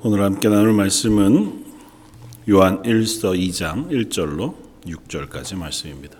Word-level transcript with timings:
오늘 0.00 0.22
함께 0.22 0.48
나눌 0.48 0.74
말씀은 0.74 1.64
요한 2.48 2.82
1서 2.82 3.36
2장 3.36 3.90
1절로 3.90 4.54
6절까지 4.86 5.56
말씀입니다. 5.56 6.16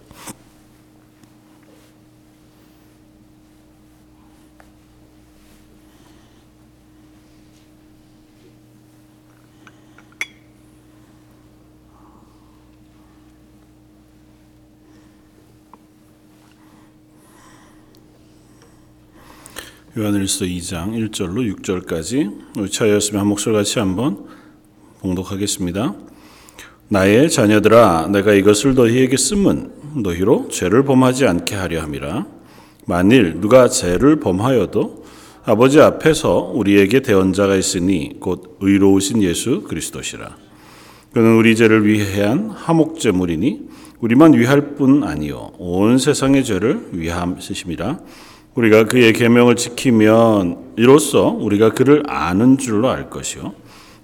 요한일서 19.99 20.45
2장 20.45 21.11
1절로 21.11 21.53
6절까지 21.57 22.31
우리 22.57 22.71
차였으면 22.71 23.21
한 23.21 23.27
목소리 23.27 23.53
같이 23.57 23.81
한번 23.81 24.27
봉독하겠습니다. 25.01 25.93
나의 26.87 27.29
자녀들아 27.29 28.07
내가 28.13 28.33
이것을 28.33 28.75
너희에게 28.75 29.17
쓰면 29.17 29.73
너희로 30.05 30.51
죄를 30.51 30.85
범하지 30.85 31.27
않게 31.27 31.57
하려 31.57 31.83
함이라. 31.83 32.27
만일 32.87 33.41
누가 33.41 33.69
죄를 33.69 34.21
범하여도 34.21 35.05
아버지 35.45 35.81
앞에서 35.81 36.53
우리에게 36.55 37.01
대언자가 37.01 37.57
있으니 37.57 38.21
곧 38.21 38.57
의로우신 38.61 39.21
예수 39.25 39.63
그리스도시라. 39.63 40.37
그는 41.13 41.37
우리 41.37 41.57
죄를 41.57 41.85
위한 41.85 42.51
화목제물이니 42.51 43.69
우리만 43.99 44.35
위할 44.35 44.77
뿐 44.77 45.03
아니요 45.03 45.51
온 45.59 45.99
세상의 45.99 46.45
죄를 46.45 46.91
위함이심이라 46.93 47.99
우리가 48.59 48.87
그의 48.87 49.13
계명을 49.13 49.55
지키면 49.55 50.73
이로써 50.77 51.29
우리가 51.29 51.71
그를 51.71 52.03
아는 52.09 52.59
줄로 52.59 52.89
알 52.89 53.09
것이요. 53.09 53.53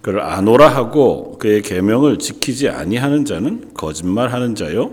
그를 0.00 0.20
아노라 0.20 0.68
하고 0.68 1.38
그의 1.41 1.61
계명을 1.61 2.20
지키지 2.20 2.69
아니하는 2.69 3.24
자는 3.24 3.74
거짓말하는 3.74 4.55
자요. 4.55 4.92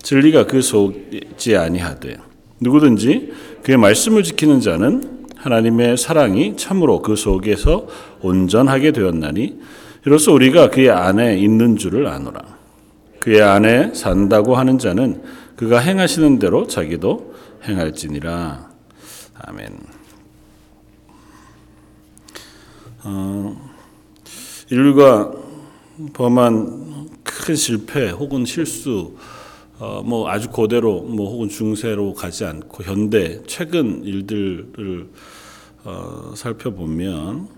진리가 0.00 0.46
그 0.46 0.62
속지 0.62 1.56
아니하되 1.56 2.18
누구든지 2.60 3.32
그의 3.64 3.78
말씀을 3.78 4.22
지키는 4.22 4.60
자는 4.60 5.26
하나님의 5.34 5.96
사랑이 5.96 6.56
참으로 6.56 7.02
그 7.02 7.16
속에서 7.16 7.88
온전하게 8.20 8.92
되었나니 8.92 9.58
이로써 10.06 10.32
우리가 10.32 10.70
그의 10.70 10.88
안에 10.90 11.36
있는 11.36 11.76
줄을 11.76 12.06
아노라. 12.06 12.42
그의 13.18 13.42
안에 13.42 13.92
산다고 13.92 14.54
하는 14.54 14.78
자는 14.78 15.22
그가 15.56 15.80
행하시는 15.80 16.38
대로 16.38 16.68
자기도 16.68 17.34
행할지니라 17.64 18.69
아멘. 19.46 19.78
어, 23.04 23.70
인류가 24.70 25.32
범한 26.12 27.10
큰 27.24 27.56
실패 27.56 28.10
혹은 28.10 28.44
실수, 28.44 29.16
어, 29.78 30.02
뭐 30.04 30.28
아주 30.28 30.50
고대로 30.50 31.00
뭐 31.02 31.30
혹은 31.30 31.48
중세로 31.48 32.14
가지 32.14 32.44
않고 32.44 32.84
현대 32.84 33.42
최근 33.46 34.04
일들을 34.04 35.08
어, 35.84 36.32
살펴보면 36.36 37.48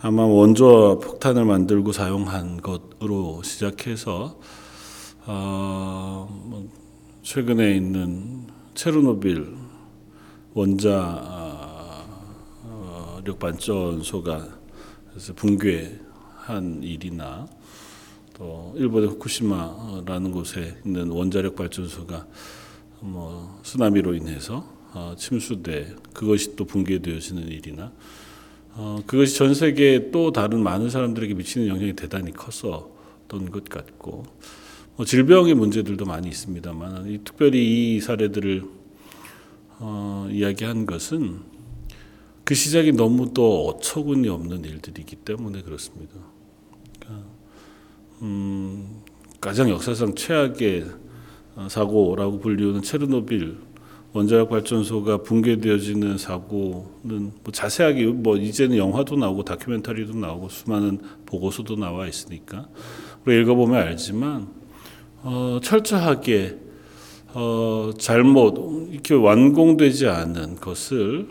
아마 0.00 0.24
원조와 0.24 0.98
폭탄을 0.98 1.44
만들고 1.44 1.92
사용한 1.92 2.62
것으로 2.62 3.42
시작해서 3.42 4.38
어, 5.26 6.28
뭐 6.44 6.68
최근에 7.22 7.74
있는 7.74 8.46
체르노빌 8.74 9.55
원자력 10.56 10.88
발전소가 13.38 14.48
붕괴한 15.36 16.82
일이나 16.82 17.46
또 18.32 18.72
일본의 18.74 19.10
후쿠시마라는 19.10 20.32
곳에 20.32 20.78
있는 20.86 21.10
원자력 21.10 21.56
발전소가 21.56 22.26
뭐 23.00 23.60
쓰나미로 23.64 24.14
인해서 24.14 24.66
침수돼 25.18 25.94
그것이 26.14 26.56
또 26.56 26.64
붕괴되어지는 26.64 27.48
일이나 27.48 27.92
어, 28.72 29.02
그것이 29.06 29.36
전 29.36 29.52
세계 29.52 30.10
또 30.10 30.32
다른 30.32 30.62
많은 30.62 30.88
사람들에게 30.88 31.34
미치는 31.34 31.68
영향이 31.68 31.92
대단히 31.92 32.32
컸었던 32.32 33.50
것 33.50 33.64
같고 33.64 34.24
뭐 34.96 35.04
질병의 35.04 35.52
문제들도 35.52 36.02
많이 36.06 36.28
있습니다만 36.28 37.10
이, 37.10 37.18
특별히 37.24 37.96
이 37.96 38.00
사례들을 38.00 38.75
어, 39.78 40.28
이야기한 40.30 40.86
것은 40.86 41.40
그 42.44 42.54
시작이 42.54 42.92
너무 42.92 43.32
또 43.34 43.66
어처구니 43.66 44.28
없는 44.28 44.64
일들이기 44.64 45.16
때문에 45.16 45.62
그렇습니다. 45.62 46.14
그러니까, 47.00 47.28
음, 48.22 49.02
가장 49.40 49.68
역사상 49.68 50.14
최악의 50.14 50.86
어, 51.56 51.66
사고라고 51.68 52.38
불리우는 52.38 52.82
체르노빌 52.82 53.56
원자력 54.12 54.48
발전소가 54.48 55.18
붕괴되어지는 55.18 56.16
사고는 56.16 57.32
뭐 57.42 57.52
자세하게 57.52 58.06
뭐 58.06 58.36
이제는 58.36 58.78
영화도 58.78 59.16
나오고 59.16 59.42
다큐멘터리도 59.42 60.14
나오고 60.14 60.48
수많은 60.48 61.00
보고서도 61.26 61.76
나와 61.76 62.06
있으니까 62.06 62.68
읽어보면 63.26 63.76
알지만 63.76 64.48
어, 65.22 65.58
철저하게 65.62 66.65
어, 67.38 67.90
잘못 67.98 68.88
이렇게 68.90 69.12
완공되지 69.12 70.08
않은 70.08 70.56
것을 70.56 71.28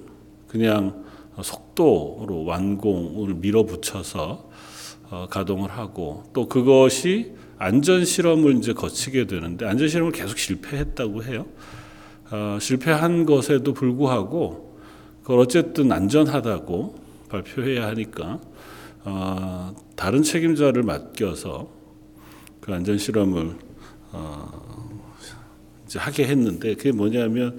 그냥 0.48 1.04
속도로 1.42 2.44
완공을 2.46 3.34
밀어붙여서 3.34 4.50
어, 5.10 5.28
가동을 5.28 5.72
하고 5.72 6.24
또 6.32 6.48
그것이 6.48 7.34
안전 7.58 8.06
실험을 8.06 8.56
이제 8.58 8.74
거치게 8.74 9.26
되는데 9.26 9.66
안전 9.66 9.88
실험을 9.88 10.12
계속 10.12 10.38
실패했다고 10.38 11.24
해요. 11.24 11.48
어, 12.30 12.60
실패한 12.62 13.26
것에도 13.26 13.74
불구하고 13.74 14.78
그걸 15.24 15.40
어쨌든 15.40 15.92
안전하다고 15.92 17.00
발표해야 17.30 17.88
하니까 17.88 18.40
어, 19.06 19.76
다른 19.96 20.22
책임자를 20.22 20.84
맡겨서 20.84 21.68
그 22.62 22.76
안전 22.76 23.00
실험을 23.00 23.56
이제 25.96 26.00
하게 26.00 26.28
했는데 26.28 26.76
그게 26.76 26.92
뭐냐면 26.92 27.58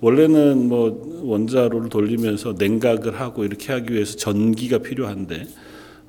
원래는 0.00 0.68
뭐 0.68 1.22
원자로를 1.22 1.88
돌리면서 1.88 2.54
냉각을 2.58 3.18
하고 3.18 3.44
이렇게 3.44 3.72
하기 3.72 3.94
위해서 3.94 4.16
전기가 4.16 4.78
필요한데 4.78 5.46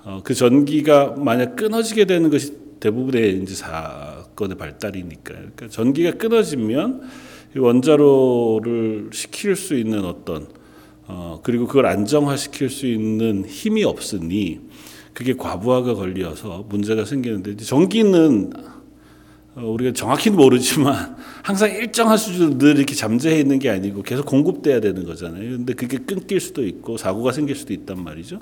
어, 0.04 0.22
그 0.24 0.34
전기가 0.34 1.16
만약 1.18 1.56
끊어지게 1.56 2.06
되는 2.06 2.30
것이 2.30 2.54
대부분의 2.80 3.42
이제 3.42 3.56
사건의 3.56 4.58
발달이니까. 4.58 5.34
그러니까 5.34 5.68
전기가 5.70 6.12
끊어지면 6.12 7.02
원자로를 7.58 9.10
시킬 9.12 9.56
수 9.56 9.76
있는 9.76 10.06
어떤 10.06 10.48
어, 11.08 11.40
그리고 11.44 11.66
그걸 11.66 11.88
안정화시킬 11.88 12.70
수 12.70 12.86
있는 12.86 13.46
힘이 13.46 13.84
없으니 13.84 14.60
그게 15.14 15.34
과부하가 15.34 15.96
걸려서 15.96 16.66
문제가 16.70 17.06
생기는데 17.06 17.56
전기는 17.58 18.52
어, 18.56 18.79
우리가 19.64 19.94
정확히는 19.94 20.38
모르지만 20.38 21.16
항상 21.44 21.70
일정한 21.72 22.18
수준으로 22.18 22.58
늘 22.58 22.78
이렇게 22.78 22.96
잠재해 22.96 23.40
있는 23.40 23.60
게 23.60 23.70
아니고 23.70 24.04
계속 24.04 24.26
공급돼야 24.26 24.80
되는 24.80 25.06
거잖아요. 25.06 25.50
근데 25.58 25.74
그게 25.74 25.98
끊길 25.98 26.40
수도 26.40 26.66
있고 26.66 26.98
사고가 26.98 27.32
생길 27.32 27.56
수도 27.56 27.74
있단 27.74 28.04
말이죠. 28.04 28.40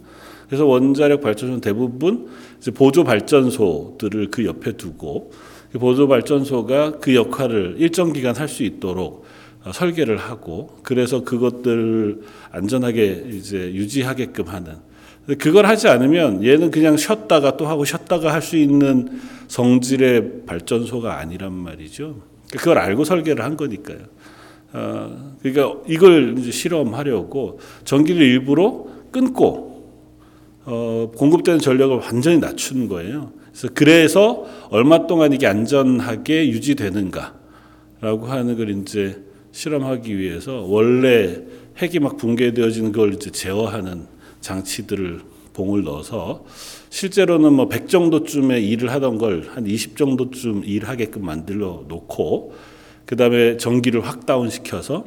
그래서 0.47 0.65
원자력 0.65 1.21
발전소는 1.21 1.61
대부분 1.61 2.27
보조 2.73 3.03
발전소들을 3.03 4.31
그 4.31 4.45
옆에 4.45 4.73
두고 4.73 5.31
그 5.71 5.79
보조 5.79 6.07
발전소가 6.07 6.99
그 6.99 7.13
역할을 7.15 7.75
일정 7.79 8.13
기간 8.13 8.35
할 8.35 8.47
수 8.47 8.63
있도록 8.63 9.25
어, 9.67 9.71
설계를 9.73 10.17
하고 10.17 10.77
그래서 10.83 11.23
그것들을 11.23 12.21
안전하게 12.51 13.25
이제 13.33 13.57
유지하게끔 13.73 14.47
하는 14.47 14.75
그걸 15.35 15.65
하지 15.65 15.89
않으면 15.89 16.43
얘는 16.43 16.71
그냥 16.71 16.95
쉬었다가 16.95 17.57
또 17.57 17.67
하고 17.67 17.83
쉬었다가 17.83 18.31
할 18.33 18.41
수 18.41 18.55
있는 18.55 19.19
성질의 19.47 20.43
발전소가 20.45 21.19
아니란 21.19 21.51
말이죠. 21.53 22.21
그걸 22.51 22.77
알고 22.77 23.03
설계를 23.03 23.43
한 23.43 23.57
거니까요. 23.57 23.97
어, 24.73 25.33
그러니까 25.41 25.81
이걸 25.87 26.37
실험하려고 26.51 27.59
전기를 27.83 28.21
일부러 28.21 28.85
끊고 29.11 29.91
어, 30.65 31.11
공급되는 31.15 31.59
전력을 31.59 31.97
완전히 31.97 32.39
낮춘 32.39 32.87
거예요. 32.87 33.31
그래서 33.51 33.69
그래서 33.73 34.45
얼마 34.69 35.07
동안 35.07 35.33
이게 35.33 35.47
안전하게 35.47 36.49
유지되는가라고 36.49 38.27
하는 38.27 38.57
걸 38.57 38.69
이제 38.69 39.23
실험하기 39.51 40.17
위해서 40.17 40.65
원래 40.67 41.41
핵이 41.77 41.99
막 41.99 42.17
붕괴되어지는 42.17 42.91
걸 42.91 43.13
이제 43.13 43.29
제어하는 43.31 44.05
장치들을 44.41 45.21
봉을 45.53 45.83
넣어서 45.83 46.45
실제로는 46.89 47.53
뭐 47.53 47.67
100 47.67 47.89
정도쯤에 47.89 48.59
일을 48.61 48.91
하던 48.91 49.17
걸 49.17 49.49
한 49.53 49.65
20 49.65 49.97
정도쯤 49.97 50.63
일하게끔 50.65 51.25
만들어 51.25 51.83
놓고 51.87 52.53
그다음에 53.05 53.57
전기를 53.57 54.01
확 54.05 54.25
다운 54.25 54.49
시켜서 54.49 55.05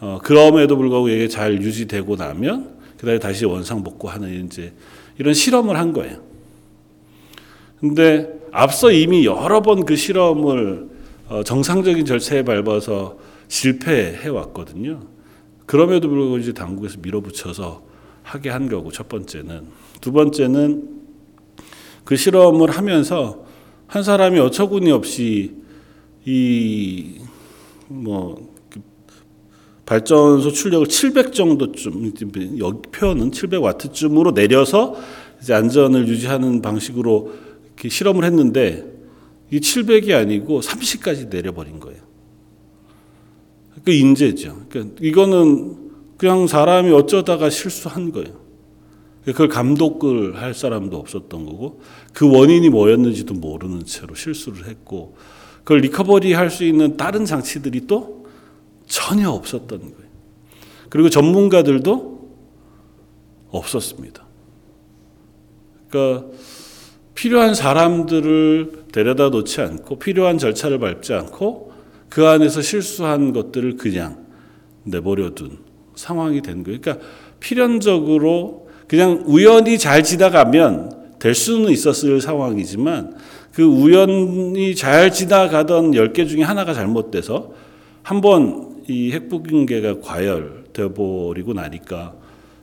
어 0.00 0.18
그럼에도 0.22 0.76
불구하고 0.76 1.08
이게 1.08 1.28
잘 1.28 1.60
유지되고 1.62 2.16
나면 2.16 2.76
그다음에 2.98 3.18
다시 3.18 3.44
원상복구하는 3.44 4.46
이제 4.46 4.72
이런 5.18 5.34
실험을 5.34 5.76
한 5.76 5.92
거예요. 5.92 6.20
근데 7.80 8.28
앞서 8.52 8.90
이미 8.92 9.24
여러 9.26 9.60
번 9.62 9.84
그 9.84 9.96
실험을 9.96 10.90
어, 11.28 11.42
정상적인 11.42 12.04
절차에 12.04 12.42
밟아서 12.44 13.18
실패해 13.48 14.28
왔거든요. 14.28 15.00
그럼에도 15.66 16.08
불구하고 16.08 16.38
이제 16.38 16.52
당국에서 16.52 16.98
밀어붙여서 17.02 17.82
하게 18.22 18.50
한 18.50 18.68
거고 18.68 18.90
첫 18.92 19.08
번째는 19.08 19.66
두 20.00 20.12
번째는 20.12 21.02
그 22.04 22.16
실험을 22.16 22.70
하면서 22.70 23.44
한 23.86 24.02
사람이 24.02 24.38
어처구니 24.38 24.90
없이 24.90 25.54
이 26.24 27.22
뭐 27.92 28.52
발전소 29.84 30.52
출력을 30.52 30.86
700 30.86 31.32
정도쯤 31.32 32.12
여기 32.58 32.82
표현은 32.92 33.32
700 33.32 33.62
와트쯤으로 33.62 34.32
내려서 34.32 34.96
이제 35.40 35.52
안전을 35.52 36.08
유지하는 36.08 36.62
방식으로 36.62 37.32
이렇게 37.66 37.88
실험을 37.88 38.24
했는데 38.24 38.90
이 39.50 39.58
700이 39.58 40.12
아니고 40.14 40.60
30까지 40.60 41.28
내려버린 41.28 41.80
거예요. 41.80 42.00
그 43.84 43.92
인재죠. 43.92 44.66
그러니까 44.68 44.96
이거는 45.00 45.91
그냥 46.22 46.46
사람이 46.46 46.92
어쩌다가 46.92 47.50
실수한 47.50 48.12
거예요. 48.12 48.40
그걸 49.24 49.48
감독을 49.48 50.40
할 50.40 50.54
사람도 50.54 50.96
없었던 50.96 51.46
거고 51.46 51.80
그 52.12 52.32
원인이 52.32 52.68
뭐였는지도 52.68 53.34
모르는 53.34 53.84
채로 53.84 54.14
실수를 54.14 54.68
했고 54.68 55.16
그걸 55.64 55.78
리커버리 55.80 56.32
할 56.32 56.48
수 56.48 56.62
있는 56.62 56.96
다른 56.96 57.24
장치들이 57.24 57.88
또 57.88 58.28
전혀 58.86 59.30
없었던 59.30 59.80
거예요. 59.80 60.12
그리고 60.90 61.10
전문가들도 61.10 62.30
없었습니다. 63.50 64.24
그러니까 65.88 66.28
필요한 67.16 67.56
사람들을 67.56 68.84
데려다 68.92 69.28
놓지 69.28 69.60
않고 69.60 69.98
필요한 69.98 70.38
절차를 70.38 70.78
밟지 70.78 71.14
않고 71.14 71.72
그 72.08 72.28
안에서 72.28 72.62
실수한 72.62 73.32
것들을 73.32 73.76
그냥 73.76 74.24
내버려 74.84 75.30
둔 75.30 75.71
상황이 75.94 76.42
된 76.42 76.62
거예요. 76.64 76.80
그러니까 76.80 77.06
필연적으로 77.40 78.68
그냥 78.86 79.22
우연히 79.26 79.78
잘 79.78 80.02
지나가면 80.02 81.18
될 81.18 81.34
수는 81.34 81.70
있었을 81.70 82.20
상황이지만 82.20 83.16
그 83.52 83.62
우연히 83.62 84.74
잘 84.74 85.12
지나가던 85.12 85.92
10개 85.92 86.28
중에 86.28 86.42
하나가 86.42 86.74
잘못돼서 86.74 87.52
한번 88.02 88.82
이 88.88 89.12
핵폭인계가 89.12 90.00
과열돼 90.00 90.94
버리고 90.94 91.52
나니까 91.52 92.14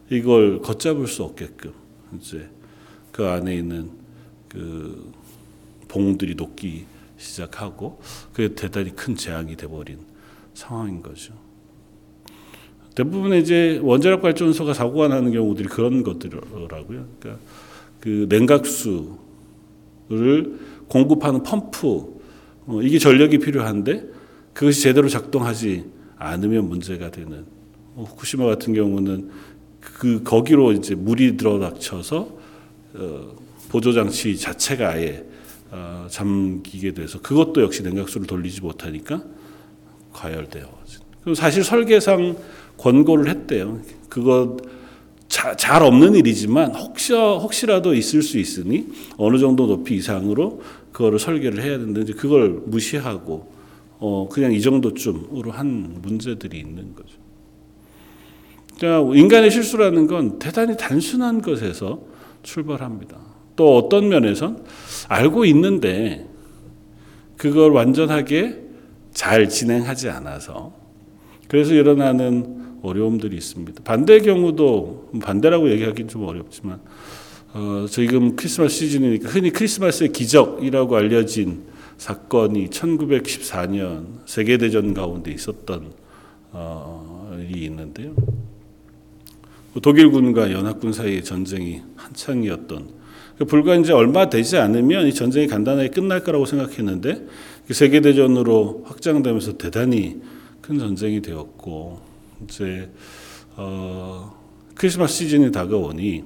이걸 0.09 0.59
걷잡을 0.61 1.07
수 1.07 1.23
없게끔 1.23 1.71
이제 2.19 2.49
그 3.11 3.25
안에 3.25 3.55
있는 3.55 3.91
그 4.47 5.11
봉들이 5.87 6.35
녹기 6.35 6.85
시작하고 7.17 7.99
그게 8.33 8.53
대단히 8.55 8.95
큰 8.95 9.15
재앙이 9.15 9.55
돼버린 9.55 9.99
상황인 10.53 11.01
거죠. 11.01 11.33
대부분 12.99 13.33
이제 13.33 13.79
원자력 13.81 14.21
발전소가 14.21 14.73
사고가 14.73 15.07
나는 15.07 15.31
경우들이 15.31 15.69
그런 15.69 16.03
것들이라고요. 16.03 16.83
그러니까 16.85 17.37
그 18.01 18.27
냉각수를 18.27 19.07
공급하는 20.89 21.41
펌프 21.41 22.19
어, 22.65 22.81
이게 22.83 22.99
전력이 22.99 23.37
필요한데 23.37 24.05
그것이 24.51 24.81
제대로 24.81 25.07
작동하지 25.07 25.85
않으면 26.17 26.67
문제가 26.67 27.09
되는 27.09 27.45
뭐 27.93 28.03
후쿠시마 28.03 28.45
같은 28.47 28.73
경우는 28.73 29.29
그 29.79 30.21
거기로 30.23 30.73
이제 30.73 30.93
물이 30.93 31.37
들어닥쳐서 31.37 32.37
어, 32.95 33.35
보조 33.69 33.93
장치 33.93 34.35
자체가 34.37 34.89
아예 34.89 35.25
어, 35.71 36.05
잠기게 36.09 36.93
돼서 36.95 37.21
그것도 37.21 37.61
역시 37.61 37.81
냉각수를 37.81 38.27
돌리지 38.27 38.59
못하니까 38.59 39.23
과열돼요. 40.11 40.67
사실 41.35 41.63
설계상 41.63 42.35
권고를 42.79 43.29
했대요. 43.29 43.79
그거 44.07 44.57
자, 45.27 45.55
잘 45.55 45.83
없는 45.83 46.15
일이지만 46.15 46.75
혹시 46.75 47.13
혹시라도 47.13 47.93
있을 47.93 48.23
수 48.23 48.39
있으니 48.39 48.87
어느 49.17 49.37
정도 49.37 49.67
높이 49.67 49.95
이상으로 49.95 50.61
그거를 50.91 51.19
설계를 51.19 51.63
해야 51.63 51.77
되는데 51.77 52.13
그걸 52.13 52.49
무시하고 52.65 53.51
어, 53.99 54.27
그냥 54.31 54.53
이 54.53 54.61
정도쯤으로 54.61 55.51
한 55.51 55.99
문제들이 56.01 56.57
있는 56.57 56.95
거죠. 56.95 57.17
그러니까 58.79 59.15
인간의 59.15 59.51
실수라는 59.51 60.07
건 60.07 60.39
대단히 60.39 60.75
단순한 60.77 61.41
것에서 61.41 62.01
출발합니다. 62.43 63.17
또 63.55 63.77
어떤 63.77 64.07
면에선 64.07 64.63
알고 65.09 65.45
있는데 65.45 66.27
그걸 67.35 67.71
완전하게 67.71 68.63
잘 69.13 69.49
진행하지 69.49 70.09
않아서 70.09 70.73
그래서 71.49 71.73
일어나는 71.73 72.58
어려움들이 72.81 73.35
있습니다. 73.37 73.83
반대의 73.83 74.21
경우도 74.21 75.11
반대라고 75.21 75.69
얘기하기는 75.71 76.09
좀 76.09 76.23
어렵지만 76.23 76.79
어, 77.53 77.85
지금 77.89 78.35
크리스마스 78.35 78.75
시즌이니까 78.75 79.29
흔히 79.29 79.49
크리스마스의 79.49 80.11
기적이라고 80.11 80.95
알려진 80.95 81.63
사건이 81.97 82.67
1914년 82.69 84.05
세계대전 84.25 84.93
가운데 84.93 85.31
있었던 85.31 85.91
어, 86.51 87.37
일이 87.49 87.65
있는데요. 87.65 88.15
독일군과 89.81 90.51
연합군 90.51 90.93
사이의 90.93 91.23
전쟁이 91.23 91.81
한창이었던 91.95 92.99
그 93.37 93.45
불과 93.45 93.75
이제 93.75 93.93
얼마 93.93 94.29
되지 94.29 94.57
않으면 94.57 95.07
이 95.07 95.13
전쟁이 95.13 95.47
간단하게 95.47 95.89
끝날 95.89 96.23
거라고 96.23 96.45
생각했는데 96.45 97.25
그 97.67 97.73
세계대전으로 97.73 98.83
확장되면서 98.85 99.57
대단히 99.57 100.21
큰 100.61 100.77
전쟁이 100.77 101.21
되었고 101.21 102.08
이제 102.43 102.89
어, 103.55 104.33
크리스마스 104.75 105.15
시즌이 105.15 105.51
다가오니 105.51 106.23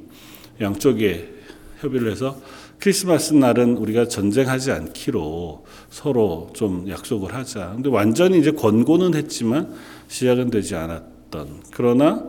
양쪽에 0.61 1.33
협의를 1.79 2.11
해서 2.11 2.39
크리스마스 2.79 3.33
날은 3.33 3.77
우리가 3.77 4.07
전쟁하지 4.07 4.71
않기로 4.71 5.65
서로 5.89 6.49
좀 6.53 6.87
약속을 6.89 7.33
하자. 7.33 7.71
근데 7.75 7.89
완전히 7.89 8.39
이제 8.39 8.51
권고는 8.51 9.15
했지만 9.15 9.73
시작은 10.09 10.49
되지 10.49 10.75
않았던. 10.75 11.61
그러나 11.71 12.23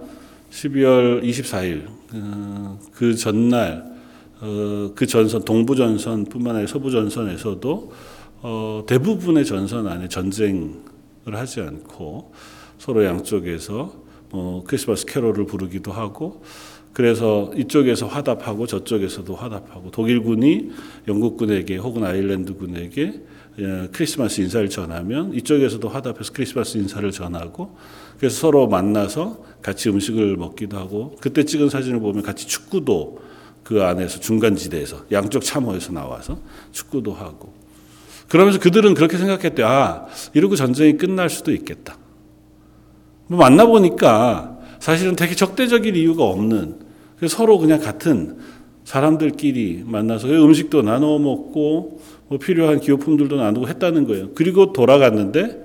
12월 0.50 1.24
24일 1.24 1.88
어, 2.14 2.78
그 2.92 3.16
전날 3.16 3.84
어, 4.40 4.92
그 4.94 5.06
전선 5.06 5.44
동부 5.44 5.74
전선뿐만 5.74 6.54
아니라 6.54 6.70
서부 6.70 6.90
전선에서도 6.90 7.92
어, 8.42 8.84
대부분의 8.86 9.44
전선 9.44 9.88
안에 9.88 10.08
전쟁을 10.08 10.72
하지 11.32 11.60
않고 11.62 12.32
서로 12.78 13.04
양쪽에서 13.04 13.92
크리스마스 14.66 15.06
캐롤을 15.06 15.46
부르기도 15.46 15.92
하고 15.92 16.42
그래서 16.92 17.50
이쪽에서 17.56 18.06
화답하고 18.06 18.66
저쪽에서도 18.66 19.34
화답하고 19.34 19.90
독일군이 19.90 20.70
영국군에게 21.08 21.76
혹은 21.76 22.04
아일랜드군에게 22.04 23.22
예, 23.56 23.88
크리스마스 23.92 24.40
인사를 24.40 24.68
전하면 24.68 25.32
이쪽에서도 25.34 25.88
화답해서 25.88 26.32
크리스마스 26.32 26.76
인사를 26.76 27.08
전하고 27.10 27.76
그래서 28.18 28.36
서로 28.36 28.66
만나서 28.68 29.44
같이 29.62 29.88
음식을 29.88 30.36
먹기도 30.36 30.76
하고 30.76 31.16
그때 31.20 31.44
찍은 31.44 31.68
사진을 31.68 32.00
보면 32.00 32.22
같이 32.22 32.46
축구도 32.48 33.20
그 33.62 33.82
안에서 33.82 34.20
중간 34.20 34.56
지대에서 34.56 35.06
양쪽 35.12 35.42
참호에서 35.42 35.92
나와서 35.92 36.38
축구도 36.72 37.12
하고 37.12 37.64
그러면서 38.28 38.58
그들은 38.58 38.94
그렇게 38.94 39.18
생각했대. 39.18 39.62
아, 39.62 40.06
이러고 40.32 40.56
전쟁이 40.56 40.96
끝날 40.96 41.30
수도 41.30 41.52
있겠다. 41.52 41.96
뭐 43.26 43.38
만나 43.38 43.66
보니까 43.66 44.58
사실은 44.80 45.16
되게 45.16 45.34
적대적인 45.34 45.96
이유가 45.96 46.24
없는 46.24 46.80
서로 47.28 47.58
그냥 47.58 47.80
같은 47.80 48.38
사람들끼리 48.84 49.82
만나서 49.86 50.28
음식도 50.28 50.82
나눠 50.82 51.18
먹고 51.18 52.00
뭐 52.28 52.38
필요한 52.38 52.80
기호품들도 52.80 53.36
나누고 53.36 53.68
했다는 53.68 54.06
거예요. 54.06 54.30
그리고 54.34 54.72
돌아갔는데 54.72 55.64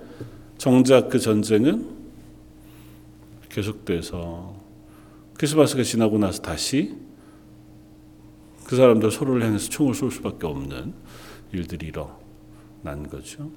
정작 0.57 1.09
그 1.09 1.19
전쟁은 1.19 1.85
계속돼서 3.49 4.55
크리스마스가 5.37 5.83
지나고 5.83 6.17
나서 6.17 6.41
다시 6.41 6.95
그 8.65 8.75
사람들 8.75 9.09
서로를 9.11 9.43
향해서 9.43 9.69
총을 9.69 9.95
쏠 9.95 10.11
수밖에 10.11 10.45
없는 10.45 10.93
일들이 11.51 11.87
일어난 11.87 13.09
거죠. 13.09 13.49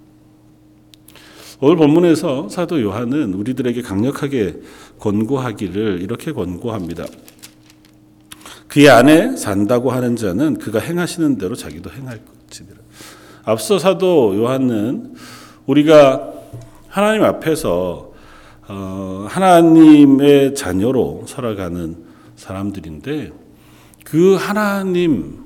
오늘 1.65 1.77
본문에서 1.77 2.49
사도 2.49 2.83
요한은 2.83 3.35
우리들에게 3.35 3.83
강력하게 3.83 4.57
권고하기를 4.99 6.01
이렇게 6.03 6.33
권고합니다. 6.33 7.05
그의 8.67 8.91
안에 8.91 9.37
산다고 9.37 9.93
하는 9.93 10.17
자는 10.17 10.59
그가 10.59 10.81
행하시는 10.81 11.39
대로 11.39 11.55
자기도 11.55 11.89
행할 11.93 12.19
것이니라. 12.49 12.79
앞서 13.45 13.79
사도 13.79 14.35
요한은 14.35 15.15
우리가 15.67 16.33
하나님 16.89 17.23
앞에서 17.23 18.13
어, 18.67 19.27
하나님의 19.29 20.57
자녀로 20.57 21.27
살아가는 21.29 21.97
사람들인데 22.35 23.31
그 24.03 24.35
하나님을 24.35 25.39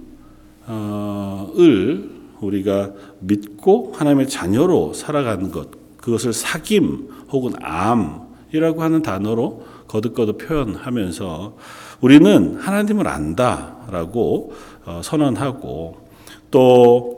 우리가 2.41 2.93
믿고 3.21 3.93
하나님의 3.95 4.31
자녀로 4.31 4.95
살아가는 4.95 5.51
것, 5.51 5.86
그것을 6.07 6.31
사귐 6.31 7.09
혹은 7.31 7.53
암이라고 7.61 8.83
하는 8.83 9.03
단어로 9.03 9.67
거듭거듭 9.89 10.39
표현하면서 10.39 11.57
우리는 12.01 12.57
하나님을 12.57 13.09
안다라고 13.09 14.53
어, 14.87 15.01
선언하고 15.03 16.07
또 16.51 17.17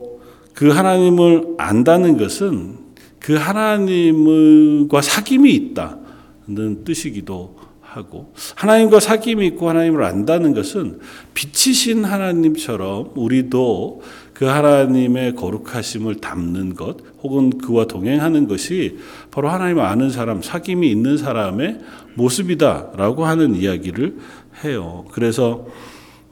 그 0.59 0.71
하나님을 0.71 1.55
안다는 1.57 2.17
것은 2.17 2.79
그 3.21 3.37
하나님과 3.37 5.01
사귐이 5.01 5.47
있다는 5.47 6.83
뜻이기도 6.83 7.57
하고 7.81 8.33
하나님과 8.57 8.99
사귐이 8.99 9.41
있고 9.53 9.69
하나님을 9.69 10.03
안다는 10.03 10.55
것은 10.55 10.99
빛이신 11.33 12.05
하나님처럼 12.05 13.13
우리도 13.15 14.03
그 14.39 14.45
하나님의 14.45 15.35
거룩하심을 15.35 16.21
담는 16.21 16.75
것 16.75 16.99
혹은 17.25 17.59
그와 17.59 17.87
동행하는 17.87 18.47
것이 18.47 18.99
바로 19.33 19.49
하나님을 19.49 19.83
아는 19.83 20.11
사람, 20.11 20.41
사귐이 20.41 20.85
있는 20.85 21.17
사람의 21.17 21.81
모습이다라고 22.15 23.27
하는 23.27 23.57
이야기를 23.57 24.17
해요. 24.63 25.05
그래서 25.11 25.67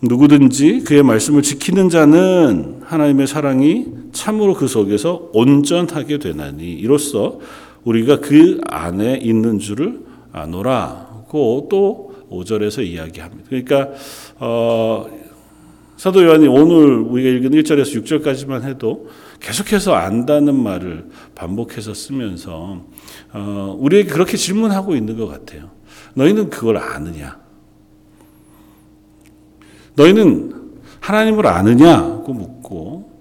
누구든지 0.02 0.84
그의 0.86 1.02
말씀을 1.02 1.42
지키는 1.42 1.88
자는 1.88 2.82
하나님의 2.84 3.26
사랑이 3.26 3.86
참으로 4.12 4.54
그 4.54 4.68
속에서 4.68 5.30
온전하게 5.32 6.18
되나니 6.20 6.64
이로써 6.74 7.40
우리가 7.82 8.20
그 8.20 8.60
안에 8.68 9.18
있는 9.20 9.58
줄을 9.58 9.98
아노라고 10.30 11.66
또 11.68 12.14
5절에서 12.30 12.86
이야기합니다. 12.86 13.48
그러니까 13.48 13.88
어, 14.38 15.06
사도 15.96 16.22
요한이 16.22 16.46
오늘 16.46 16.98
우리가 16.98 17.28
읽은 17.30 17.50
1절에서 17.52 18.02
6절까지만 18.04 18.64
해도 18.64 19.08
계속해서 19.40 19.94
안다는 19.94 20.54
말을 20.54 21.08
반복해서 21.34 21.94
쓰면서 21.94 22.84
어, 23.32 23.76
우리에게 23.78 24.10
그렇게 24.10 24.36
질문하고 24.36 24.94
있는 24.94 25.16
것 25.16 25.26
같아요. 25.26 25.70
너희는 26.14 26.50
그걸 26.50 26.76
아느냐? 26.76 27.38
너희는 29.94 30.52
하나님을 31.00 31.46
아느냐고 31.46 32.32
묻고 32.34 33.12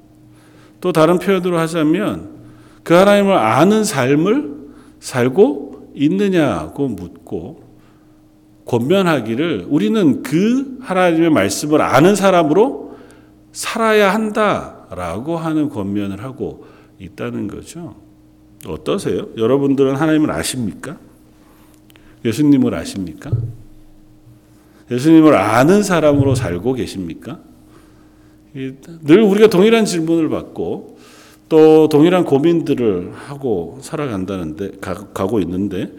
또 0.82 0.92
다른 0.92 1.18
표현으로 1.18 1.58
하자면 1.58 2.36
그 2.84 2.94
하나님을 2.94 3.34
아는 3.38 3.86
삶을 3.86 4.54
살고 5.00 5.92
있느냐고 5.96 6.90
묻고 6.90 7.65
권면하기를 8.66 9.68
우리는 9.70 10.24
그 10.24 10.78
하나님의 10.82 11.30
말씀을 11.30 11.82
아는 11.82 12.16
사람으로 12.16 12.98
살아야 13.52 14.14
한다라고 14.14 15.38
하는 15.38 15.70
권면을 15.70 16.24
하고 16.24 16.66
있다는 17.00 17.48
거죠. 17.48 17.96
어떠세요? 18.68 19.28
여러분들은 19.38 19.96
하나님을 19.96 20.32
아십니까? 20.32 20.98
예수님을 22.26 22.74
아십니까? 22.74 23.32
예수님을 24.90 25.36
아는 25.36 25.84
사람으로 25.84 26.36
살고 26.36 26.74
계십니까? 26.74 27.40
늘 28.54 29.22
우리가 29.22 29.48
동일한 29.48 29.86
질문을 29.86 30.30
받고 30.30 30.98
또 31.50 31.88
동일한 31.90 32.24
고민들을 32.24 33.12
하고 33.14 33.78
살아간다는데 33.82 34.72
가고 35.14 35.40
있는데 35.42 35.92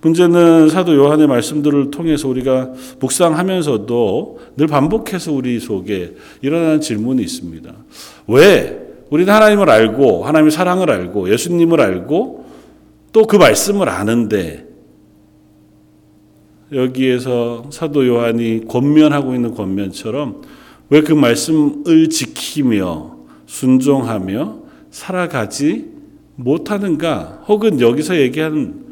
문제는 0.00 0.68
사도 0.68 0.94
요한의 0.94 1.26
말씀들을 1.26 1.90
통해서 1.90 2.28
우리가 2.28 2.72
묵상하면서도 3.00 4.38
늘 4.56 4.66
반복해서 4.66 5.32
우리 5.32 5.58
속에 5.58 6.14
일어나는 6.42 6.80
질문이 6.80 7.22
있습니다. 7.22 7.72
왜 8.28 8.80
우리는 9.10 9.32
하나님을 9.32 9.68
알고 9.70 10.24
하나님의 10.24 10.50
사랑을 10.52 10.90
알고 10.90 11.30
예수님을 11.32 11.80
알고 11.80 12.46
또 13.12 13.22
그 13.24 13.36
말씀을 13.36 13.88
아는데 13.88 14.66
여기에서 16.72 17.64
사도 17.70 18.06
요한이 18.06 18.66
권면하고 18.68 19.34
있는 19.34 19.54
권면처럼 19.54 20.42
왜 20.90 21.00
그 21.00 21.12
말씀을 21.12 22.08
지키며 22.10 23.16
순종하며 23.46 24.58
살아가지 24.90 25.86
못하는가? 26.36 27.42
혹은 27.48 27.80
여기서 27.80 28.16
얘기하는 28.18 28.87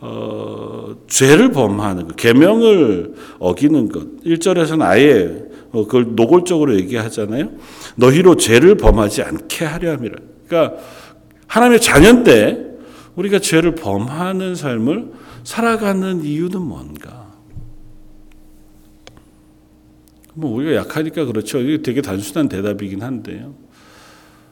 어, 0.00 0.96
죄를 1.08 1.50
범하는 1.52 2.08
것, 2.08 2.16
계명을 2.16 3.14
어기는 3.38 3.88
것. 3.90 4.22
1절에서는 4.24 4.82
아예 4.82 5.50
어, 5.72 5.84
그걸 5.84 6.14
노골적으로 6.14 6.74
얘기하잖아요. 6.76 7.50
너희로 7.96 8.36
죄를 8.36 8.76
범하지 8.76 9.22
않게 9.22 9.64
하려 9.64 9.92
함이라. 9.92 10.16
그러니까 10.48 10.82
하나님의 11.46 11.80
자녀인데 11.80 12.70
우리가 13.14 13.40
죄를 13.40 13.74
범하는 13.74 14.54
삶을 14.54 15.12
살아가는 15.44 16.24
이유는 16.24 16.60
뭔가? 16.62 17.30
뭐 20.34 20.54
우리가 20.56 20.76
약하니까 20.76 21.26
그렇죠. 21.26 21.58
이게 21.58 21.82
되게 21.82 22.00
단순한 22.00 22.48
대답이긴 22.48 23.02
한데요. 23.02 23.54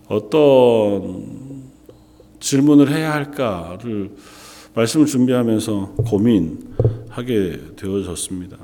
어떤 0.09 1.63
질문을 2.41 2.91
해야 2.91 3.13
할까를 3.15 4.11
말씀을 4.79 5.07
준비하면서 5.07 5.95
고민하게 6.07 7.75
되어졌습니다. 7.75 8.57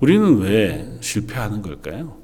우리는 0.00 0.38
왜 0.40 0.98
실패하는 1.00 1.62
걸까요? 1.62 2.18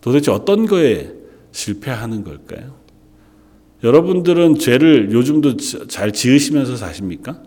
도대체 0.00 0.32
어떤 0.32 0.66
거에 0.66 1.12
실패하는 1.52 2.24
걸까요? 2.24 2.74
여러분들은 3.84 4.58
죄를 4.58 5.12
요즘도 5.12 5.56
잘 5.86 6.12
지으시면서 6.12 6.76
사십니까? 6.76 7.40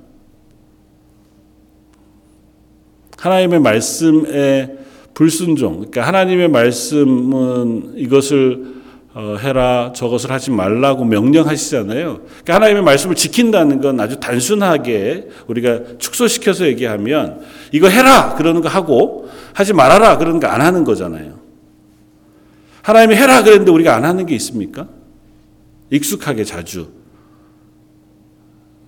하나님의 3.18 3.60
말씀에 3.60 4.78
불순종, 5.14 5.78
그러니까 5.78 6.08
하나님의 6.08 6.48
말씀은 6.50 7.98
이것을 7.98 8.64
어, 8.74 8.75
해라, 9.16 9.94
저것을 9.96 10.32
하지 10.32 10.52
말라고 10.52 11.06
명령하시잖아요. 11.06 12.20
그러니까 12.26 12.56
하나님의 12.56 12.84
말씀을 12.84 13.16
지킨다는 13.16 13.80
건 13.80 13.98
아주 14.02 14.20
단순하게 14.20 15.30
우리가 15.48 15.98
축소시켜서 16.00 16.66
얘기하면 16.68 17.40
이거 17.72 17.88
해라 17.88 18.36
그러는 18.36 18.60
거 18.62 18.68
하고 18.68 19.30
하지 19.54 19.72
말아라 19.72 20.18
그러는 20.18 20.42
거 20.42 20.48
안 20.48 20.60
하는 20.60 20.84
거잖아요. 20.84 21.40
하나님이 22.82 23.16
해라 23.16 23.42
그랬는데 23.42 23.72
우리가 23.72 23.96
안 23.96 24.04
하는 24.04 24.26
게 24.26 24.36
있습니까? 24.36 24.88
익숙하게 25.90 26.44
자주 26.44 26.90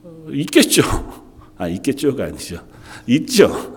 어, 0.04 0.26
있겠죠. 0.32 0.82
아 1.58 1.68
있겠죠가 1.70 2.26
아니죠. 2.26 2.60
있죠. 3.08 3.76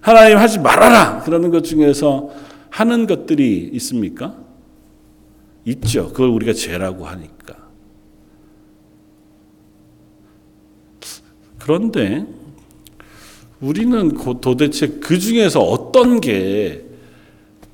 하나님 0.00 0.38
하지 0.38 0.60
말아라 0.60 1.20
그러는 1.24 1.50
것 1.50 1.64
중에서 1.64 2.30
하는 2.70 3.06
것들이 3.08 3.70
있습니까? 3.74 4.34
있죠. 5.64 6.08
그걸 6.08 6.28
우리가 6.28 6.52
죄라고 6.52 7.06
하니까. 7.06 7.56
그런데 11.58 12.26
우리는 13.60 14.16
도대체 14.40 14.88
그 15.00 15.18
중에서 15.18 15.60
어떤 15.60 16.20
게 16.20 16.84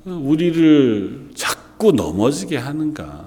우리를 0.05 1.31
자꾸 1.33 1.91
넘어지게 1.91 2.57
하는가? 2.57 3.25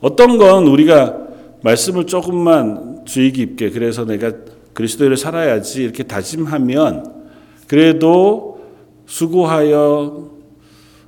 어떤 0.00 0.36
건 0.36 0.66
우리가 0.66 1.28
말씀을 1.62 2.06
조금만 2.06 3.04
주의 3.06 3.32
깊게 3.32 3.70
그래서 3.70 4.04
내가 4.04 4.32
그리스도를 4.74 5.16
살아야지 5.16 5.82
이렇게 5.82 6.02
다짐하면 6.02 7.26
그래도 7.66 8.60
수고하여 9.06 10.30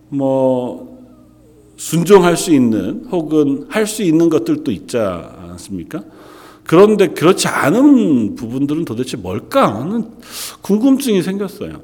뭐 0.09 0.90
순종할 1.81 2.37
수 2.37 2.53
있는 2.53 3.07
혹은 3.11 3.65
할 3.71 3.87
수 3.87 4.03
있는 4.03 4.29
것들도 4.29 4.71
있지 4.71 4.99
않습니까? 4.99 6.05
그런데 6.65 7.09
그렇지 7.09 7.49
않은 7.49 8.35
부분들은 8.35 8.85
도대체 8.85 9.17
뭘까 9.17 9.81
하는 9.81 10.11
궁금증이 10.61 11.23
생겼어요. 11.23 11.83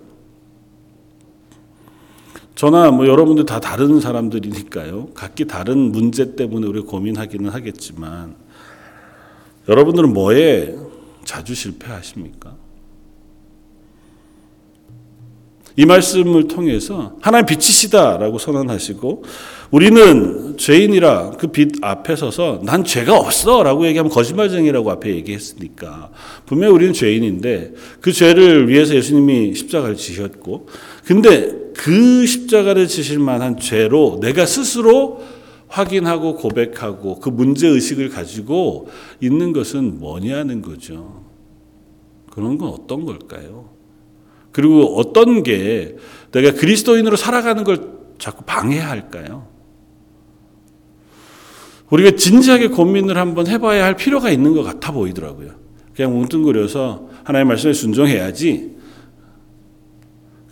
저나 2.55 2.91
뭐 2.91 3.07
여러분들 3.07 3.47
다 3.47 3.59
다른 3.59 3.99
사람들이니까요. 4.01 5.09
각기 5.15 5.47
다른 5.47 5.93
문제 5.93 6.37
때문에 6.37 6.67
우리가 6.67 6.87
고민하기는 6.87 7.49
하겠지만 7.51 8.37
여러분들은 9.67 10.13
뭐에 10.13 10.77
자주 11.25 11.55
실패하십니까? 11.55 12.55
이 15.79 15.85
말씀을 15.85 16.49
통해서 16.49 17.17
하나님 17.21 17.47
빛이시다라고 17.47 18.39
선언하시고 18.39 19.25
우리는 19.71 20.57
죄인이라 20.57 21.33
그 21.33 21.49
빛 21.49 21.73
앞에 21.83 22.17
서서 22.17 22.61
난 22.65 22.83
죄가 22.85 23.19
없어라고 23.19 23.87
얘기하면 23.87 24.11
거짓말쟁이라고 24.11 24.91
앞에 24.93 25.11
얘기했으니까 25.17 26.11
분명히 26.47 26.73
우리는 26.73 26.93
죄인인데 26.93 27.75
그 28.01 28.13
죄를 28.13 28.69
위해서 28.69 28.95
예수님이 28.95 29.55
십자가를 29.55 29.97
지셨고 29.97 30.69
근데 31.05 31.53
그 31.75 32.25
십자가를 32.25 32.89
지실 32.89 33.19
만한 33.19 33.59
죄로 33.59 34.19
내가 34.23 34.47
스스로 34.47 35.23
확인하고 35.69 36.37
고백하고 36.37 37.21
그 37.21 37.29
문제 37.29 37.69
의식을 37.69 38.09
가지고 38.09 38.89
있는 39.21 39.53
것은 39.53 39.99
뭐냐는 39.99 40.63
거죠. 40.63 41.25
그런 42.31 42.57
건 42.57 42.71
어떤 42.71 43.05
걸까요? 43.05 43.76
그리고 44.57 44.99
어떤 44.99 45.43
게 45.43 45.97
내가 46.33 46.53
그리스도인으로 46.53 47.17
살아가는 47.17 47.63
걸 47.63 47.91
자꾸 48.17 48.43
방해할까요? 48.47 49.49
우리가 51.91 52.17
진지하게 52.17 52.69
고민을 52.69 53.19
한번 53.19 53.49
해봐야 53.49 53.85
할 53.85 53.97
필요가 53.97 54.31
있는 54.31 54.55
것 54.55 54.63
같아 54.63 54.93
보이더라고요. 54.93 55.51
그냥 55.95 56.15
뭉뚱그려서 56.15 57.07
하나님의 57.25 57.49
말씀에 57.51 57.75
순종해야지. 57.75 58.77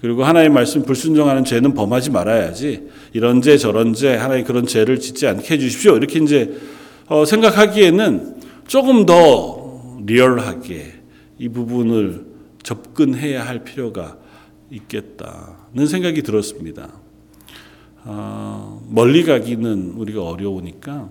그리고 0.02 0.22
하나님의 0.24 0.54
말씀 0.54 0.82
불순종하는 0.82 1.46
죄는 1.46 1.72
범하지 1.72 2.10
말아야지. 2.10 2.88
이런 3.14 3.40
죄 3.40 3.56
저런 3.56 3.94
죄 3.94 4.16
하나님 4.16 4.44
그런 4.44 4.66
죄를 4.66 5.00
짓지 5.00 5.26
않게 5.26 5.54
해주십시오. 5.54 5.96
이렇게 5.96 6.18
이제 6.18 6.58
어, 7.06 7.24
생각하기에는 7.24 8.36
조금 8.66 9.06
더 9.06 9.96
리얼하게 10.04 10.92
이 11.38 11.48
부분을 11.48 12.33
접근해야 12.64 13.46
할 13.46 13.62
필요가 13.62 14.18
있겠다는 14.70 15.86
생각이 15.86 16.22
들었습니다. 16.22 16.92
어, 18.04 18.84
멀리 18.90 19.22
가기는 19.22 19.92
우리가 19.96 20.22
어려우니까 20.22 21.08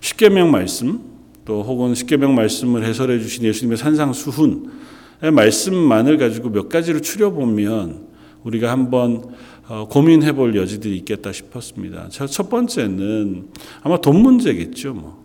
십계명 0.00 0.50
말씀 0.50 1.00
또 1.44 1.62
혹은 1.62 1.94
십계명 1.94 2.34
말씀을 2.34 2.84
해설해 2.84 3.20
주신 3.20 3.44
예수님의 3.44 3.78
산상수훈의 3.78 5.30
말씀만을 5.32 6.18
가지고 6.18 6.50
몇 6.50 6.68
가지를 6.68 7.00
추려 7.00 7.30
보면 7.30 8.08
우리가 8.42 8.70
한번 8.70 9.24
어, 9.68 9.86
고민해 9.88 10.32
볼 10.32 10.56
여지들이 10.56 10.96
있겠다 10.98 11.32
싶었습니다. 11.32 12.08
첫 12.08 12.48
번째는 12.48 13.48
아마 13.82 14.00
돈 14.00 14.22
문제겠죠. 14.22 14.94
뭐. 14.94 15.24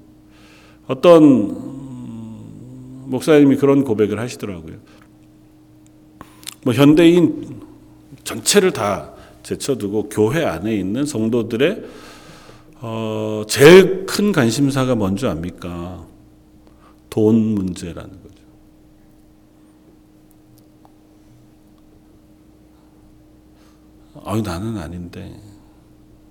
어떤 0.88 1.24
음, 1.24 3.04
목사님이 3.08 3.56
그런 3.56 3.86
고백을 3.86 4.20
하시더라고요. 4.20 4.76
뭐 6.64 6.74
현대인 6.74 7.62
전체를 8.24 8.72
다 8.72 9.14
제쳐두고 9.44 10.10
교회 10.10 10.46
안에 10.46 10.76
있는 10.76 11.06
성도들의 11.06 11.84
어, 12.82 13.44
제일 13.48 14.06
큰 14.06 14.32
관심사가 14.32 14.96
뭔지 14.96 15.26
압니까? 15.26 16.06
돈 17.10 17.36
문제라는 17.36 18.10
거죠. 18.10 18.44
아유 24.26 24.42
나는 24.42 24.78
아닌데 24.78 25.40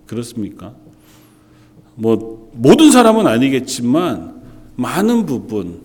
그렇습니까? 0.06 0.74
뭐 1.94 2.50
모든 2.54 2.90
사람은 2.90 3.26
아니겠지만 3.26 4.42
많은 4.76 5.26
부분 5.26 5.80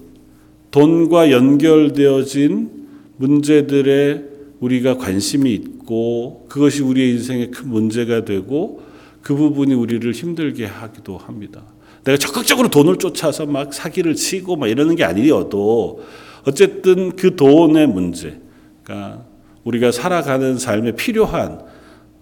돈과 0.71 1.31
연결되어진 1.31 2.87
문제들에 3.17 4.36
우리가 4.59 4.97
관심이 4.97 5.53
있고 5.53 6.47
그것이 6.49 6.81
우리의 6.81 7.11
인생의 7.11 7.51
큰 7.51 7.69
문제가 7.69 8.25
되고 8.25 8.81
그 9.21 9.35
부분이 9.35 9.73
우리를 9.73 10.11
힘들게 10.11 10.65
하기도 10.65 11.17
합니다. 11.17 11.63
내가 12.03 12.17
적극적으로 12.17 12.69
돈을 12.69 12.97
쫓아서 12.97 13.45
막 13.45 13.73
사기를 13.73 14.15
치고 14.15 14.55
막 14.55 14.67
이러는 14.67 14.95
게 14.95 15.03
아니어도 15.03 16.01
어쨌든 16.45 17.15
그 17.15 17.35
돈의 17.35 17.87
문제, 17.87 18.39
그러니까 18.83 19.25
우리가 19.65 19.91
살아가는 19.91 20.57
삶에 20.57 20.93
필요한 20.93 21.59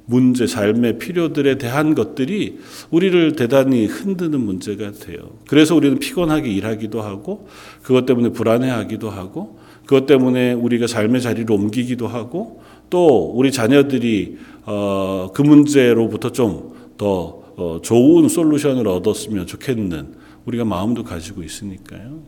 문제, 0.08 0.48
삶의 0.48 0.98
필요들에 0.98 1.60
대한 1.60 1.93
것들이 1.93 2.58
우리를 2.89 3.36
대단히 3.36 3.86
흔드는 3.86 4.39
문제가 4.39 4.91
돼요. 4.91 5.38
그래서 5.48 5.76
우리는 5.76 6.00
피곤하게 6.00 6.50
일하기도 6.52 7.02
하고, 7.02 7.48
그것 7.84 8.06
때문에 8.06 8.30
불안해하기도 8.30 9.10
하고, 9.10 9.60
그것 9.86 10.06
때문에 10.06 10.54
우리가 10.54 10.88
삶의 10.88 11.21
자리를 11.21 11.50
옮기기도 11.52 12.08
하고, 12.08 12.62
또 12.89 13.32
우리 13.36 13.52
자녀들이 13.52 14.38
어, 14.65 15.30
그 15.34 15.41
문제로부터 15.41 16.32
좀더 16.32 17.43
어, 17.58 17.80
좋은 17.82 18.28
솔루션을 18.28 18.88
얻었으면 18.88 19.48
좋겠는 19.48 20.13
우리가 20.45 20.65
마음도 20.65 21.04
가지고 21.04 21.43
있으니까요. 21.43 22.19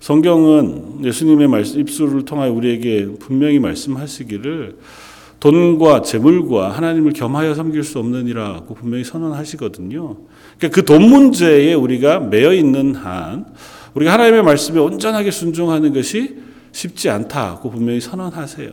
성경은 0.00 1.04
예수님의 1.04 1.48
말씀, 1.48 1.80
입술을 1.80 2.24
통하여 2.24 2.52
우리에게 2.52 3.06
분명히 3.18 3.58
말씀하시기를 3.58 4.76
돈과 5.40 6.02
재물과 6.02 6.70
하나님을 6.72 7.12
겸하여 7.12 7.54
섬길 7.54 7.84
수 7.84 7.98
없느니라고 7.98 8.74
분명히 8.74 9.04
선언하시거든요. 9.04 10.16
그러니까 10.58 10.68
그 10.74 10.84
돈 10.84 11.02
문제에 11.08 11.74
우리가 11.74 12.20
매여 12.20 12.54
있는 12.54 12.94
한 12.94 13.46
우리가 13.94 14.12
하나님의 14.12 14.42
말씀에 14.42 14.80
온전하게 14.80 15.30
순종하는 15.30 15.92
것이 15.92 16.36
쉽지 16.74 17.08
않다고 17.08 17.70
분명히 17.70 18.00
선언하세요. 18.00 18.72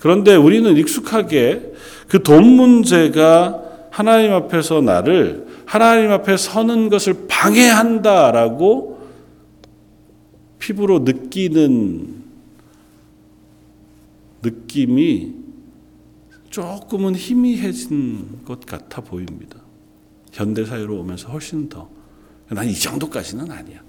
그런데 0.00 0.34
우리는 0.34 0.74
익숙하게 0.76 1.74
그 2.08 2.22
돈 2.22 2.44
문제가 2.44 3.62
하나님 3.90 4.32
앞에서 4.32 4.80
나를 4.80 5.46
하나님 5.66 6.10
앞에 6.10 6.36
서는 6.38 6.88
것을 6.88 7.26
방해한다라고 7.28 9.08
피부로 10.58 11.00
느끼는 11.00 12.22
느낌이 14.42 15.34
조금은 16.48 17.14
희미해진 17.14 18.40
것 18.46 18.64
같아 18.64 19.02
보입니다. 19.02 19.58
현대 20.32 20.64
사회로 20.64 20.98
오면서 21.00 21.28
훨씬 21.28 21.68
더. 21.68 21.88
난 22.48 22.68
이 22.68 22.74
정도까지는 22.74 23.50
아니야. 23.50 23.83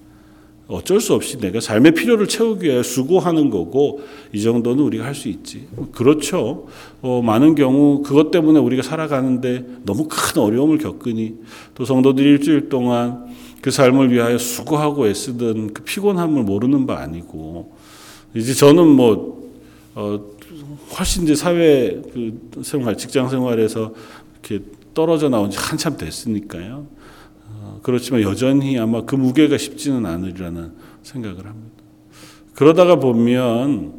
어쩔 0.67 0.99
수 0.99 1.13
없이 1.13 1.38
내가 1.38 1.60
삶의 1.60 1.93
필요를 1.93 2.28
채우기 2.28 2.67
위해 2.67 2.82
수고하는 2.82 3.49
거고 3.51 4.01
이 4.34 4.41
정도는 4.41 4.84
우리가 4.84 5.06
할 5.06 5.13
수 5.13 5.30
있지. 5.30 5.67
그렇죠. 5.91 6.67
어, 7.01 7.21
많은 7.21 7.56
경우 7.56 8.01
그것 8.01 8.32
때문에 8.32 8.60
우리가 8.60 8.82
살아가는데 8.84 9.65
너무 9.84 10.08
큰 10.10 10.41
어려움을 10.41 10.78
겪으니 10.80 11.36
또 11.75 11.86
성도들이 11.86 12.28
일주일 12.30 12.69
동안 12.69 13.25
그 13.62 13.71
삶을 13.71 14.12
위하여 14.12 14.38
수고하고 14.38 15.08
애쓰던 15.08 15.73
그 15.73 15.84
피곤함을 15.84 16.43
모르는 16.43 16.86
바 16.86 16.99
아니고 16.99 17.73
이제 18.34 18.54
저는 18.54 18.88
뭐 18.88 19.49
어, 19.95 20.19
훨씬 20.97 21.23
이제 21.23 21.36
사회 21.36 22.01
그 22.13 22.62
생활, 22.63 22.97
직장 22.97 23.30
생활에서 23.30 23.93
이렇게 24.34 24.65
떨어져 24.93 25.30
나온 25.30 25.49
지 25.49 25.58
한참 25.58 25.97
됐으니까요. 25.97 26.88
어, 27.76 27.80
그렇지만 27.82 28.22
여전히 28.22 28.80
아마 28.80 29.02
그 29.02 29.16
무게가 29.16 29.58
쉽지는 29.58 30.06
않으리라는 30.06 30.72
생각을 31.04 31.46
합니다. 31.46 31.84
그러다가 32.54 32.96
보면 32.96 33.94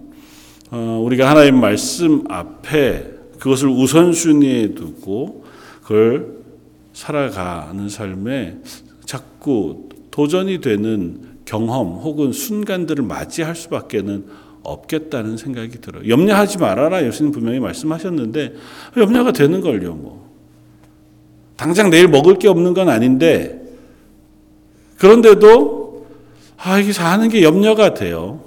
어, 0.70 1.00
우리가 1.04 1.30
하나님 1.30 1.60
말씀 1.60 2.24
앞에 2.28 3.12
그것을 3.38 3.68
우선순위에 3.68 4.74
두고 4.74 5.44
그걸 5.82 6.36
살아가는 6.92 7.88
삶에 7.88 8.58
자꾸 9.04 9.88
도전이 10.10 10.60
되는 10.60 11.36
경험 11.44 11.98
혹은 11.98 12.32
순간들을 12.32 13.04
맞이할 13.04 13.54
수밖에는 13.54 14.24
없겠다는 14.62 15.36
생각이 15.36 15.80
들어요. 15.80 16.08
염려하지 16.08 16.58
말아라. 16.58 17.06
예수님 17.06 17.30
분명히 17.30 17.60
말씀하셨는데 17.60 18.54
염려가 18.96 19.30
되는 19.30 19.60
걸요. 19.60 19.94
뭐 19.94 20.28
당장 21.56 21.90
내일 21.90 22.08
먹을 22.08 22.38
게 22.38 22.48
없는 22.48 22.74
건 22.74 22.88
아닌데 22.88 23.65
그런데도 24.98 26.06
아 26.58 26.78
이게 26.78 26.92
사는 26.92 27.28
게 27.28 27.42
염려가 27.42 27.94
돼요. 27.94 28.40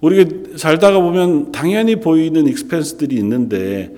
우리가 0.00 0.56
살다가 0.56 1.00
보면 1.00 1.52
당연히 1.52 1.96
보이는 1.96 2.46
익스펜스들이 2.46 3.16
있는데 3.16 3.94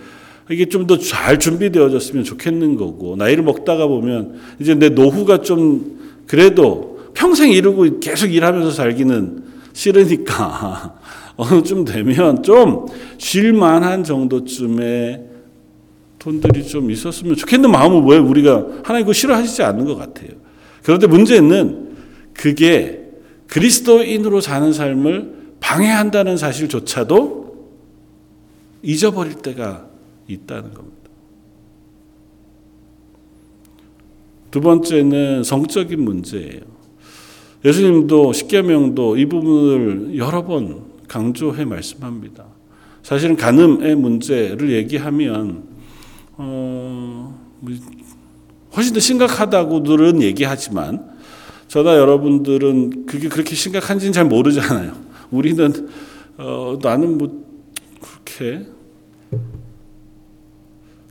이게 0.51 0.67
좀 0.67 0.87
더 0.87 0.99
잘 0.99 1.39
준비되어졌으면 1.39 2.25
좋겠는 2.25 2.77
거고 2.77 3.17
나이를 3.17 3.45
먹다가 3.45 3.87
보면 3.87 4.41
이제 4.59 4.75
내 4.75 4.89
노후가 4.89 5.43
좀 5.43 5.99
그래도 6.27 6.99
평생 7.15 7.51
이루고 7.51 8.01
계속 8.01 8.33
일하면서 8.33 8.71
살기는 8.71 9.45
싫으니까 9.73 10.99
어느 11.37 11.63
쯤 11.63 11.85
되면 11.85 12.43
좀 12.43 12.87
쉴만한 13.19 14.05
정도쯤의 14.05 15.27
돈들이 16.19 16.67
좀 16.67 16.91
있었으면 16.91 17.37
좋겠는 17.37 17.71
마음은 17.71 18.07
왜 18.09 18.19
우리가 18.19 18.67
하나님 18.85 19.07
그 19.07 19.13
싫어하시지 19.13 19.63
않는 19.63 19.85
것 19.87 19.97
같아요. 19.97 20.29
그런데 20.83 21.07
문제는 21.07 21.97
그게 22.33 23.11
그리스도인으로 23.47 24.41
사는 24.41 24.73
삶을 24.73 25.57
방해한다는 25.61 26.37
사실조차도 26.37 27.71
잊어버릴 28.83 29.35
때가 29.35 29.89
있다는 30.27 30.73
겁니다. 30.73 30.97
두 34.51 34.61
번째는 34.61 35.45
성적인 35.45 36.03
문제예요. 36.03 36.61
예수님도 37.65 38.33
십계명도 38.33 39.17
이 39.17 39.27
부분을 39.27 40.17
여러 40.17 40.45
번 40.45 40.85
강조해 41.07 41.65
말씀합니다. 41.65 42.47
사실은 43.03 43.37
간음의 43.37 43.97
문제를 43.97 44.73
얘기하면 44.73 45.65
어, 46.37 47.39
뭐 47.61 47.75
훨씬 48.77 48.95
더 48.95 49.01
심각하다고들은 49.01 50.23
얘기하지만 50.23 51.11
저나 51.69 51.97
여러분들은 51.97 53.07
그게 53.07 53.29
그렇게 53.29 53.55
심각한지는 53.55 54.13
잘 54.13 54.25
모르잖아요. 54.25 54.93
우리는 55.31 55.89
어, 56.39 56.79
나는 56.83 57.19
뭐 57.19 57.45
그렇게 58.01 58.67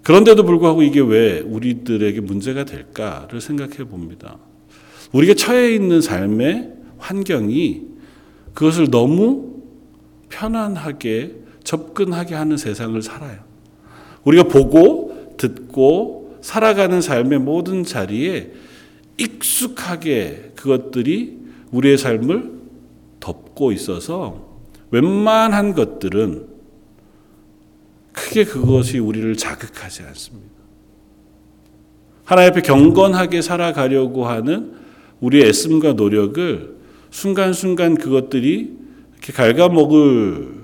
그런데도 0.04 0.44
불구하고 0.44 0.82
이게 0.82 1.00
왜 1.00 1.40
우리들에게 1.40 2.20
문제가 2.22 2.64
될까를 2.64 3.42
생각해 3.42 3.84
봅니다. 3.86 4.38
우리가 5.12 5.34
처해 5.36 5.74
있는 5.74 6.02
삶의 6.02 6.74
환경이 6.98 7.84
그것을 8.54 8.90
너무 8.90 9.62
편안하게 10.30 11.36
접근하게 11.64 12.36
하는 12.36 12.58
세상을 12.58 13.00
살아요. 13.02 13.40
우리가 14.24 14.44
보고 14.44 15.36
듣고 15.38 16.19
살아가는 16.42 17.02
삶의 17.02 17.40
모든 17.40 17.84
자리에 17.84 18.52
익숙하게 19.18 20.54
그것들이 20.56 21.38
우리의 21.72 21.98
삶을 21.98 22.52
덮고 23.20 23.72
있어서 23.72 24.48
웬만한 24.92 25.74
것들은 25.74 26.48
크게 28.14 28.46
그것이 28.46 29.00
우리를 29.00 29.36
자극하지 29.36 30.04
않습니다. 30.04 30.50
하나님 32.24 32.52
앞에 32.52 32.62
경건하게 32.62 33.42
살아가려고 33.42 34.28
하는 34.28 34.74
우리의 35.20 35.50
애씀과 35.50 35.94
노력을 35.94 36.78
순간순간 37.10 37.96
그것들이 37.96 38.78
이렇게 39.14 39.34
갉아먹을 39.34 40.60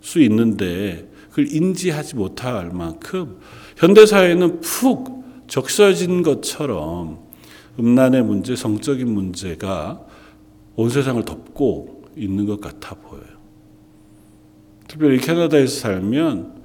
수 0.00 0.20
있는데 0.20 1.09
그걸 1.30 1.52
인지하지 1.52 2.16
못할 2.16 2.70
만큼 2.70 3.38
현대사회는 3.76 4.60
푹 4.60 5.24
적셔진 5.46 6.22
것처럼 6.22 7.18
음란의 7.78 8.22
문제, 8.22 8.54
성적인 8.54 9.08
문제가 9.08 10.00
온 10.76 10.90
세상을 10.90 11.24
덮고 11.24 12.04
있는 12.16 12.46
것 12.46 12.60
같아 12.60 12.94
보여요. 12.94 13.40
특별히 14.88 15.18
캐나다에서 15.18 15.80
살면 15.80 16.60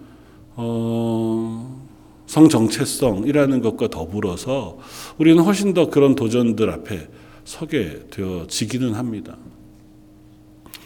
어, 0.56 1.86
성 2.26 2.50
정체성이라는 2.50 3.62
것과 3.62 3.90
더불어서 3.90 4.80
우리는 5.18 5.44
훨씬 5.44 5.74
더 5.74 5.90
그런 5.90 6.16
도전들 6.16 6.70
앞에 6.72 7.08
서게 7.44 8.08
되어지기는 8.10 8.94
합니다. 8.94 9.38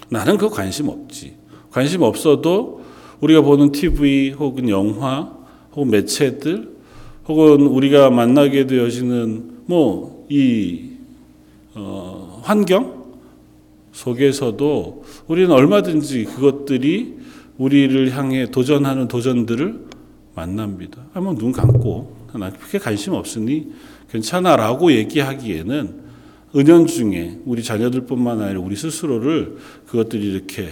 나는 0.10 0.38
그 0.38 0.50
관심 0.50 0.90
없지. 0.90 1.38
관심 1.72 2.02
없어도 2.02 2.79
우리가 3.22 3.42
보는 3.42 3.72
TV 3.72 4.32
혹은 4.32 4.70
영화 4.70 5.32
혹은 5.74 5.92
매체들 5.92 6.78
혹은 7.28 7.62
우리가 7.68 8.10
만나게 8.10 8.66
되어지는 8.68 9.64
뭐 9.66 10.20
이 10.30 10.92
어, 11.74 12.40
환경 12.44 13.18
속에서도 13.92 15.04
우리는 15.28 15.52
얼마든지 15.52 16.26
그것들이 16.26 17.18
우리를 17.58 18.16
향해 18.16 18.46
도전하는 18.46 19.08
도전들을 19.08 19.88
만납니다. 20.36 21.04
한번 21.14 21.36
눈 21.38 21.52
감고 21.52 22.30
나 22.36 22.52
그렇게 22.52 22.78
관심 22.78 23.14
없으니 23.14 23.72
괜찮아라고 24.12 24.92
얘기하기에는 24.94 26.10
은연중에 26.56 27.40
우리 27.46 27.64
자녀들뿐만 27.64 28.42
아니라 28.42 28.60
우리 28.60 28.76
스스로를 28.76 29.58
그것들이 29.88 30.32
이렇게 30.32 30.70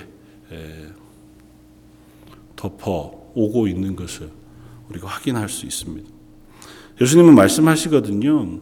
덮어 2.57 3.13
오고 3.33 3.67
있는 3.67 3.95
것을 3.95 4.29
우리가 4.89 5.07
확인할 5.07 5.47
수 5.47 5.65
있습니다. 5.65 6.09
예수님은 6.99 7.35
말씀하시거든요. 7.35 8.59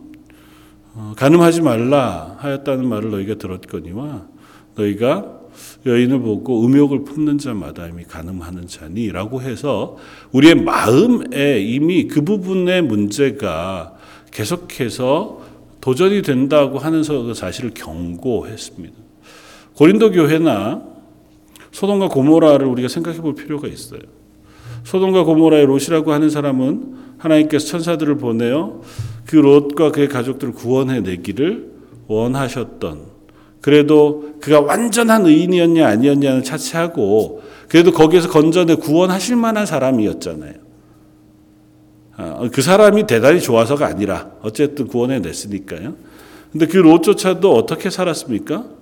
어, 0.94 1.14
가늠하지 1.18 1.62
말라 1.62 2.36
하였다는 2.40 2.88
말을 2.88 3.10
너희가 3.10 3.36
들었거니와 3.36 4.28
너희가 4.76 5.40
여인을 5.86 6.20
보고 6.20 6.66
음욕을 6.66 7.04
품는 7.04 7.38
자마다 7.38 7.88
이미 7.88 8.04
가늠하는 8.04 8.68
자니라고 8.68 9.42
해서 9.42 9.98
우리의 10.32 10.56
마음에 10.56 11.60
이미 11.62 12.08
그 12.08 12.24
부분의 12.24 12.82
문제가 12.82 13.96
계속해서 14.32 15.42
도전이 15.80 16.24
된다고 16.24 16.80
하는 16.80 17.04
그 17.04 17.34
사실을 17.34 17.72
경고했습니다. 17.74 18.96
고린도 19.76 20.12
교회나 20.12 20.95
소돔과 21.76 22.08
고모라를 22.08 22.68
우리가 22.68 22.88
생각해 22.88 23.20
볼 23.20 23.36
필요가 23.36 23.68
있어요. 23.68 24.00
소돔과 24.86 25.26
고모라의 25.26 25.66
롯이라고 25.66 26.14
하는 26.14 26.30
사람은 26.30 26.96
하나님께서 27.18 27.68
천사들을 27.68 28.16
보내어 28.16 28.80
그 29.26 29.36
롯과 29.36 29.92
그의 29.92 30.08
가족들을 30.08 30.54
구원해 30.54 31.02
내기를 31.02 31.70
원하셨던 32.08 33.02
그래도 33.60 34.36
그가 34.40 34.62
완전한 34.62 35.26
의인이었냐 35.26 35.86
아니었냐는 35.86 36.44
차치하고 36.44 37.42
그래도 37.68 37.92
거기에서 37.92 38.30
건져내 38.30 38.76
구원하실 38.76 39.36
만한 39.36 39.66
사람이었잖아요. 39.66 40.54
아, 42.16 42.50
그 42.54 42.62
사람이 42.62 43.06
대단히 43.06 43.42
좋아서가 43.42 43.88
아니라 43.88 44.32
어쨌든 44.42 44.88
구원해 44.88 45.20
냈으니까요. 45.20 45.96
근데 46.54 46.68
그 46.68 46.78
롯조차도 46.78 47.54
어떻게 47.54 47.90
살았습니까? 47.90 48.75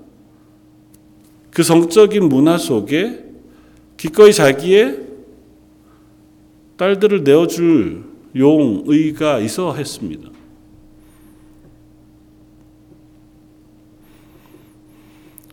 그 1.54 1.62
성적인 1.62 2.30
문화 2.30 2.58
속에 2.58 3.24
기꺼이 3.98 4.34
자기의 4.34 5.02
딸들을 6.78 7.24
내어줄 7.24 8.04
용의가 8.36 9.40
있어 9.40 9.76
했습니다. 9.76 10.30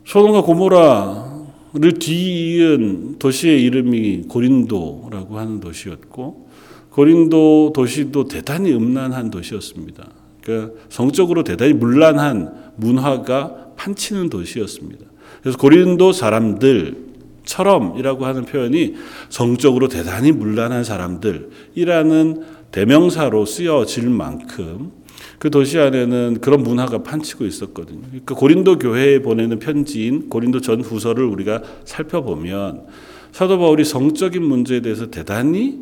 소돔과 0.07 0.43
고모라를 0.43 1.99
뒤이은 2.01 3.19
도시의 3.19 3.63
이름이 3.63 4.23
고린도라고 4.23 5.39
하는 5.39 5.61
도시였고 5.61 6.49
고린도 6.91 7.73
도시도 7.75 8.25
대단히 8.25 8.73
음란한 8.73 9.31
도시였습니다. 9.31 10.09
그러니까 10.43 10.75
성적으로 10.89 11.45
대단히 11.45 11.75
문란한 11.75 12.73
문화가 12.77 13.69
판치는 13.77 14.31
도시였습니다. 14.31 15.10
그래서 15.43 15.59
고린도 15.59 16.13
사람들처럼이라고 16.13 18.27
하는 18.27 18.45
표현이 18.45 18.95
성적으로 19.29 19.89
대단히 19.89 20.31
문란한 20.33 20.85
사람들이라는 20.85 22.45
대명사로 22.73 23.47
쓰여질 23.47 24.11
만큼 24.11 24.93
그 25.39 25.51
도시 25.51 25.79
안에는 25.79 26.39
그런 26.41 26.63
문화가 26.63 27.03
판치고 27.03 27.47
있었거든요. 27.47 28.03
그러니까 28.03 28.35
고린도 28.35 28.79
교회에 28.79 29.23
보내는 29.23 29.59
편지인 29.59 30.29
고린도 30.29 30.61
전 30.61 30.83
후서를 30.83 31.25
우리가 31.25 31.63
살펴보면 31.85 32.87
사도 33.33 33.59
바울이 33.59 33.85
성적인 33.85 34.43
문제에 34.43 34.81
대해서 34.81 35.11
대단히 35.11 35.79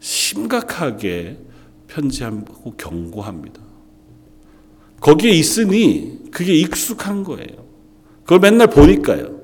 심각하게 0.00 1.38
편지하고 1.86 2.74
경고합니다. 2.76 3.60
거기에 5.00 5.30
있으니 5.30 6.18
그게 6.30 6.54
익숙한 6.54 7.24
거예요. 7.24 7.67
그걸 8.28 8.40
맨날 8.40 8.66
보니까요. 8.66 9.38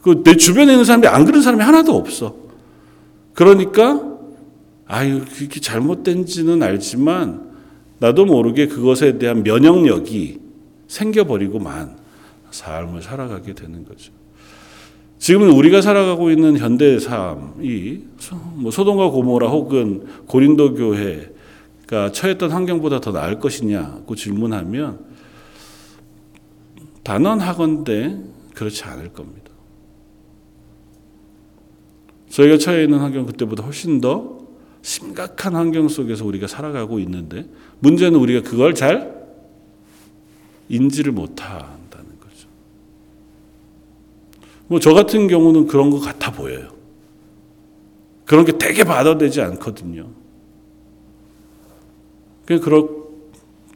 그 0.00 0.22
내 0.22 0.36
주변에 0.36 0.72
있는 0.72 0.84
사람이 0.84 1.08
안 1.08 1.24
그런 1.24 1.42
사람이 1.42 1.62
하나도 1.64 1.96
없어. 1.96 2.36
그러니까 3.32 4.00
아유 4.86 5.22
그게 5.36 5.58
잘못된지는 5.58 6.62
알지만 6.62 7.50
나도 7.98 8.24
모르게 8.24 8.68
그것에 8.68 9.18
대한 9.18 9.42
면역력이 9.42 10.38
생겨버리고만 10.86 11.96
삶을 12.52 13.02
살아가게 13.02 13.54
되는 13.54 13.84
거죠. 13.84 14.12
지금은 15.18 15.50
우리가 15.50 15.80
살아가고 15.80 16.30
있는 16.30 16.56
현대 16.56 17.00
삶이 17.00 17.98
뭐 18.54 18.70
소돔과 18.70 19.10
고모라 19.10 19.48
혹은 19.48 20.04
고린도 20.26 20.74
교회가 20.74 22.12
처했던 22.12 22.52
환경보다 22.52 23.00
더 23.00 23.10
나을 23.10 23.40
것이냐고 23.40 24.14
질문하면 24.14 25.13
단언하건대 27.04 28.18
그렇지 28.54 28.84
않을 28.84 29.12
겁니다. 29.12 29.52
저희가 32.30 32.58
처해 32.58 32.84
있는 32.84 32.98
환경 32.98 33.26
그때보다 33.26 33.62
훨씬 33.62 34.00
더 34.00 34.38
심각한 34.82 35.54
환경 35.54 35.88
속에서 35.88 36.24
우리가 36.24 36.46
살아가고 36.46 36.98
있는데 37.00 37.46
문제는 37.78 38.18
우리가 38.18 38.48
그걸 38.48 38.74
잘 38.74 39.24
인지를 40.68 41.12
못한다는 41.12 42.18
거죠. 42.18 42.48
뭐 44.66 44.80
저 44.80 44.92
같은 44.94 45.28
경우는 45.28 45.66
그런 45.68 45.90
것 45.90 46.00
같아 46.00 46.32
보여요. 46.32 46.74
그런 48.24 48.44
게 48.44 48.56
되게 48.58 48.82
받아들이지 48.84 49.40
않거든요. 49.42 50.08
그냥 52.46 52.62
그런 52.62 53.03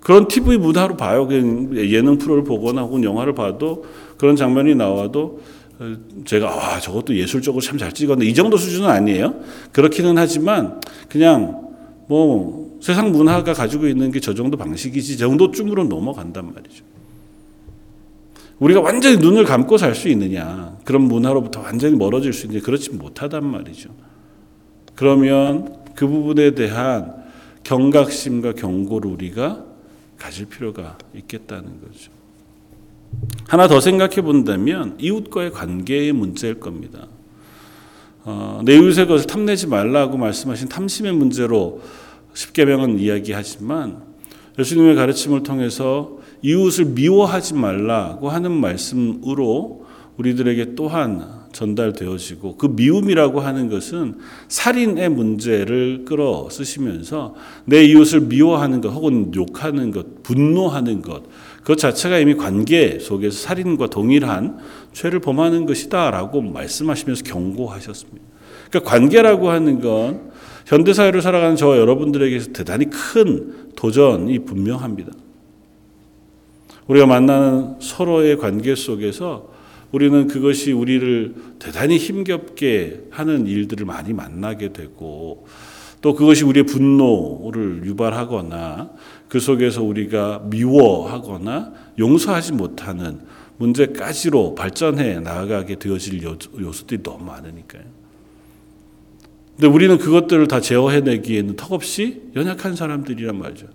그런 0.09 0.27
TV 0.27 0.57
문화로 0.57 0.97
봐요. 0.97 1.29
예능 1.31 2.17
프로를 2.17 2.43
보거나 2.43 2.81
혹은 2.81 3.05
영화를 3.05 3.35
봐도 3.35 3.85
그런 4.17 4.37
장면이 4.37 4.75
나와도 4.75 5.41
어, 5.81 5.97
제가 6.25 6.47
와 6.47 6.81
저것도 6.81 7.15
예술적으로 7.15 7.61
참 7.61 7.77
잘 7.77 7.93
찍었네 7.93 8.25
이 8.25 8.33
정도 8.33 8.57
수준은 8.57 8.89
아니에요. 8.89 9.35
그렇기는 9.71 10.17
하지만 10.17 10.81
그냥 11.11 11.75
뭐 12.09 12.79
세상 12.81 13.13
문화가 13.13 13.53
가지고 13.53 13.87
있는 13.87 14.11
게 14.11 14.19
저 14.19 14.33
정도 14.33 14.57
방식이지 14.57 15.19
저 15.19 15.29
정도쯤으로 15.29 15.85
넘어간단 15.85 16.55
말이죠. 16.55 16.87
우리가 18.61 18.81
완전히 18.81 19.19
눈을 19.19 19.45
감고 19.45 19.77
살 19.77 19.95
수 19.95 20.09
있느냐 20.09 20.75
그런 20.87 21.03
문화로부터 21.03 21.61
완전히 21.61 21.97
멀어질 21.97 22.33
수 22.33 22.47
있느냐 22.47 22.63
그렇지 22.63 22.93
못하단 22.93 23.45
말이죠. 23.45 23.91
그러면 24.95 25.77
그 25.95 26.07
부분에 26.09 26.53
대한 26.55 27.13
경각심과 27.65 28.55
경고를 28.55 29.11
우리가 29.11 29.68
가질 30.19 30.47
필요가 30.47 30.99
있겠다는 31.15 31.81
거죠. 31.81 32.11
하나 33.47 33.69
더 33.69 33.81
생각해 33.81 34.21
본다면 34.21 34.97
이웃과의 34.99 35.53
관계의 35.53 36.13
문제일 36.13 36.61
겁니다. 36.61 37.07
어, 38.25 38.61
내 38.65 38.75
이웃의 38.75 39.07
것을 39.07 39.27
탐내지 39.27 39.69
말라고 39.69 40.19
말씀하신 40.19 40.69
탐심의 40.69 41.13
문제로 41.15 41.81
십계명은 42.35 42.99
이야기하지만 42.99 44.03
예수님의 44.59 44.97
가르침을 44.97 45.45
통해서 45.45 46.19
이웃을 46.43 46.87
미워하지 46.87 47.55
말라고 47.55 48.29
하는 48.29 48.53
말씀으로 48.53 49.87
우리들에게 50.19 50.75
또한 50.75 51.38
전달되어지고 51.53 52.57
그 52.57 52.67
미움이라고 52.67 53.41
하는 53.41 53.69
것은 53.69 54.17
살인의 54.49 55.09
문제를 55.09 56.05
끌어 56.05 56.49
쓰시면서 56.51 57.35
내 57.65 57.85
이웃을 57.85 58.21
미워하는 58.21 58.81
것 58.81 58.91
혹은 58.91 59.35
욕하는 59.35 59.91
것, 59.91 60.23
분노하는 60.23 61.03
것, 61.03 61.23
그 61.65 61.77
자체가 61.77 62.19
이미 62.19 62.35
관계 62.35 62.99
속에서 62.99 63.39
살인과 63.39 63.89
동일한 63.89 64.59
죄를 64.93 65.21
범하는 65.21 65.67
것이다라고 65.67 66.41
말씀하시면서 66.41 67.25
경고하셨습니다. 67.25 68.25
그러니까 68.71 68.91
관계라고 68.91 69.51
하는 69.51 69.81
건 69.81 70.31
현대 70.67 70.93
사회를 70.93 71.23
살아가는 71.23 71.57
저 71.57 71.79
여러분들에게서 71.79 72.53
대단히 72.53 72.87
큰 72.91 73.71
도전이 73.75 74.41
분명합니다. 74.41 75.13
우리가 76.87 77.07
만나는 77.07 77.77
서로의 77.81 78.37
관계 78.39 78.75
속에서 78.75 79.58
우리는 79.93 80.27
그것이 80.27 80.73
우리를 80.73 81.35
대단히 81.59 81.97
힘겹게 81.97 83.09
하는 83.11 83.47
일들을 83.47 83.87
많이 83.87 84.13
만나게 84.13 84.73
되고 84.73 85.47
또 86.01 86.15
그것이 86.15 86.45
우리의 86.45 86.65
분노를 86.67 87.83
유발하거나 87.85 88.91
그 89.29 89.41
속에서 89.41 89.83
우리가 89.83 90.43
미워하거나 90.51 91.73
용서하지 91.99 92.53
못하는 92.53 93.21
문제까지로 93.57 94.55
발전해 94.55 95.19
나아가게 95.21 95.77
되어질 95.77 96.23
요소들이 96.23 97.03
너무 97.03 97.25
많으니까요. 97.25 97.83
근데 99.57 99.67
우리는 99.67 99.99
그것들을 99.99 100.47
다 100.47 100.61
제어해내기에는 100.61 101.57
턱없이 101.57 102.23
연약한 102.37 102.77
사람들이란 102.77 103.37
말이죠. 103.37 103.67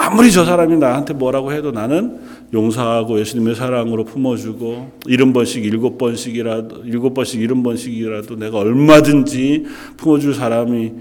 아무리 0.00 0.30
저 0.30 0.44
사람이 0.44 0.76
나한테 0.76 1.12
뭐라고 1.12 1.52
해도 1.52 1.72
나는 1.72 2.20
용서하고 2.54 3.18
예수님의 3.18 3.56
사랑으로 3.56 4.04
품어주고 4.04 5.00
일흔 5.06 5.32
번씩 5.32 5.64
일곱 5.64 5.98
번씩이라도 5.98 6.84
일곱 6.84 7.14
번씩 7.14 7.42
일흔 7.42 7.64
번씩이라도 7.64 8.36
내가 8.36 8.58
얼마든지 8.58 9.64
품어줄 9.96 10.34
사람이 10.34 10.92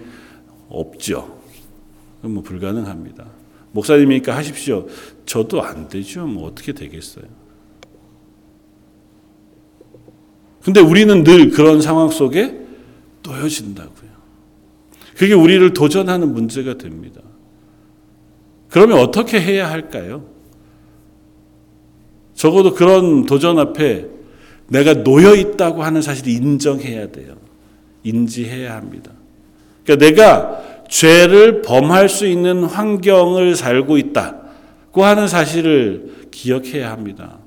없죠. 0.70 1.38
뭐 2.22 2.42
불가능합니다. 2.42 3.26
목사님이니까 3.72 4.36
하십시오. 4.36 4.88
저도 5.28 5.62
안 5.62 5.88
되죠. 5.88 6.26
뭐 6.26 6.48
어떻게 6.48 6.74
되겠어요. 6.74 7.26
근데 10.64 10.80
우리는 10.82 11.24
늘 11.24 11.52
그런 11.52 11.82
상황 11.82 12.10
속에 12.10 12.60
놓여진다고요. 13.22 14.10
그게 15.16 15.36
우리를 15.36 15.72
도전하는 15.74 16.34
문제가 16.34 16.80
됩니다. 16.80 17.22
그러면 18.70 19.00
어떻게 19.00 19.40
해야 19.40 19.70
할까요? 19.70 20.26
적어도 22.34 22.74
그런 22.74 23.26
도전 23.26 23.58
앞에 23.58 24.06
내가 24.68 25.04
놓여 25.04 25.36
있다고 25.36 25.84
하는 25.84 26.02
사실을 26.02 26.32
인정해야 26.32 27.08
돼요. 27.12 27.36
인지해야 28.04 28.76
합니다. 28.76 29.12
그러니까 29.84 30.06
내가 30.06 30.64
죄를 30.90 31.62
범할 31.62 32.10
수 32.10 32.28
있는 32.28 32.64
환경을 32.64 33.56
살고 33.56 33.98
있다고 33.98 35.04
하는 35.04 35.28
사실을 35.28 36.28
기억해야 36.32 36.92
합니다. 36.92 37.40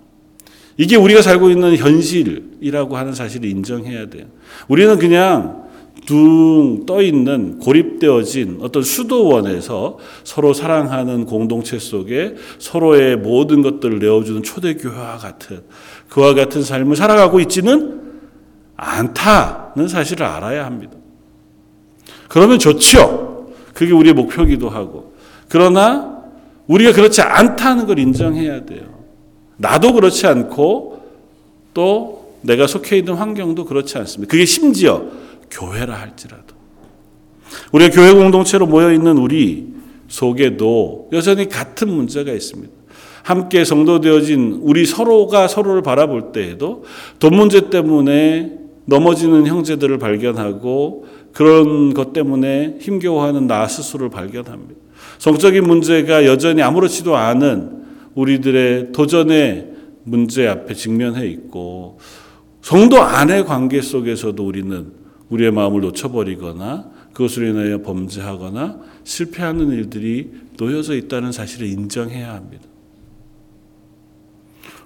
이게 0.76 0.96
우리가 0.96 1.22
살고 1.22 1.50
있는 1.50 1.76
현실이라고 1.76 2.96
하는 2.96 3.12
사실을 3.12 3.48
인정해야 3.48 4.06
돼요. 4.06 4.24
우리는 4.68 4.98
그냥 4.98 5.68
둥 6.10 6.86
떠 6.86 7.02
있는 7.02 7.60
고립되어진 7.60 8.58
어떤 8.62 8.82
수도원에서 8.82 9.98
서로 10.24 10.52
사랑하는 10.52 11.24
공동체 11.24 11.78
속에 11.78 12.34
서로의 12.58 13.16
모든 13.16 13.62
것들을 13.62 14.00
내어주는 14.00 14.42
초대교회와 14.42 15.18
같은 15.18 15.60
그와 16.08 16.34
같은 16.34 16.62
삶을 16.62 16.96
살아가고 16.96 17.38
있지는 17.40 18.00
않다는 18.76 19.86
사실을 19.86 20.26
알아야 20.26 20.66
합니다. 20.66 20.94
그러면 22.28 22.58
좋죠. 22.58 23.52
그게 23.72 23.92
우리의 23.92 24.14
목표기도 24.14 24.68
하고. 24.68 25.14
그러나 25.48 26.22
우리가 26.66 26.92
그렇지 26.92 27.22
않다는 27.22 27.86
걸 27.86 28.00
인정해야 28.00 28.64
돼요. 28.64 29.04
나도 29.58 29.92
그렇지 29.92 30.26
않고 30.26 31.04
또 31.72 32.34
내가 32.42 32.66
속해 32.66 32.98
있는 32.98 33.14
환경도 33.14 33.64
그렇지 33.64 33.98
않습니다. 33.98 34.30
그게 34.30 34.44
심지어 34.44 35.04
교회라 35.50 35.94
할지라도 35.94 36.54
우리가 37.72 37.94
교회 37.94 38.12
공동체로 38.12 38.66
모여 38.66 38.92
있는 38.92 39.18
우리 39.18 39.68
속에도 40.08 41.08
여전히 41.12 41.48
같은 41.48 41.88
문제가 41.88 42.32
있습니다. 42.32 42.72
함께 43.22 43.64
성도 43.64 44.00
되어진 44.00 44.60
우리 44.62 44.86
서로가 44.86 45.46
서로를 45.48 45.82
바라볼 45.82 46.32
때에도 46.32 46.84
돈 47.18 47.36
문제 47.36 47.70
때문에 47.70 48.58
넘어지는 48.86 49.46
형제들을 49.46 49.98
발견하고 49.98 51.06
그런 51.32 51.94
것 51.94 52.12
때문에 52.12 52.78
힘겨워하는 52.80 53.46
나 53.46 53.68
스스로를 53.68 54.10
발견합니다. 54.10 54.80
성적인 55.18 55.64
문제가 55.64 56.24
여전히 56.24 56.62
아무렇지도 56.62 57.16
않은 57.16 57.80
우리들의 58.14 58.92
도전의 58.92 59.68
문제 60.02 60.48
앞에 60.48 60.74
직면해 60.74 61.26
있고 61.28 61.98
성도 62.62 63.00
안의 63.00 63.44
관계 63.44 63.80
속에서도 63.80 64.44
우리는 64.44 64.99
우리의 65.30 65.50
마음을 65.52 65.80
놓쳐버리거나 65.80 66.90
그것으로 67.12 67.46
인하여 67.46 67.82
범죄하거나 67.82 68.80
실패하는 69.04 69.70
일들이 69.70 70.30
놓여져 70.58 70.94
있다는 70.96 71.32
사실을 71.32 71.66
인정해야 71.66 72.34
합니다. 72.34 72.64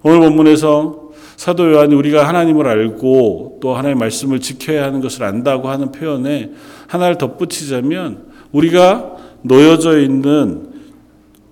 오늘 0.02 0.20
본문에서 0.20 1.12
사도 1.36 1.72
요한이 1.72 1.94
우리가 1.94 2.28
하나님을 2.28 2.68
알고 2.68 3.58
또 3.60 3.74
하나님의 3.74 3.96
말씀을 3.96 4.40
지켜야 4.40 4.84
하는 4.84 5.00
것을 5.00 5.24
안다고 5.24 5.68
하는 5.68 5.90
표현에 5.90 6.52
하나를 6.86 7.18
덧붙이자면 7.18 8.26
우리가 8.52 9.16
놓여져 9.42 10.00
있는 10.00 10.72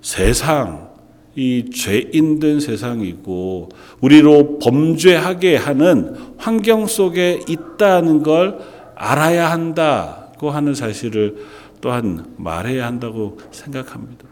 세상, 0.01 0.91
이 1.35 1.71
죄인된 1.73 2.61
세상이고 2.61 3.71
우리로 4.01 4.59
범죄하게 4.59 5.57
하는 5.57 6.15
환경 6.37 6.87
속에 6.87 7.41
있다는 7.49 8.23
걸 8.23 8.59
알아야 9.03 9.51
한다고 9.51 10.51
하는 10.51 10.75
사실을 10.75 11.45
또한 11.81 12.25
말해야 12.37 12.87
한다고 12.87 13.37
생각합니다. 13.51 14.29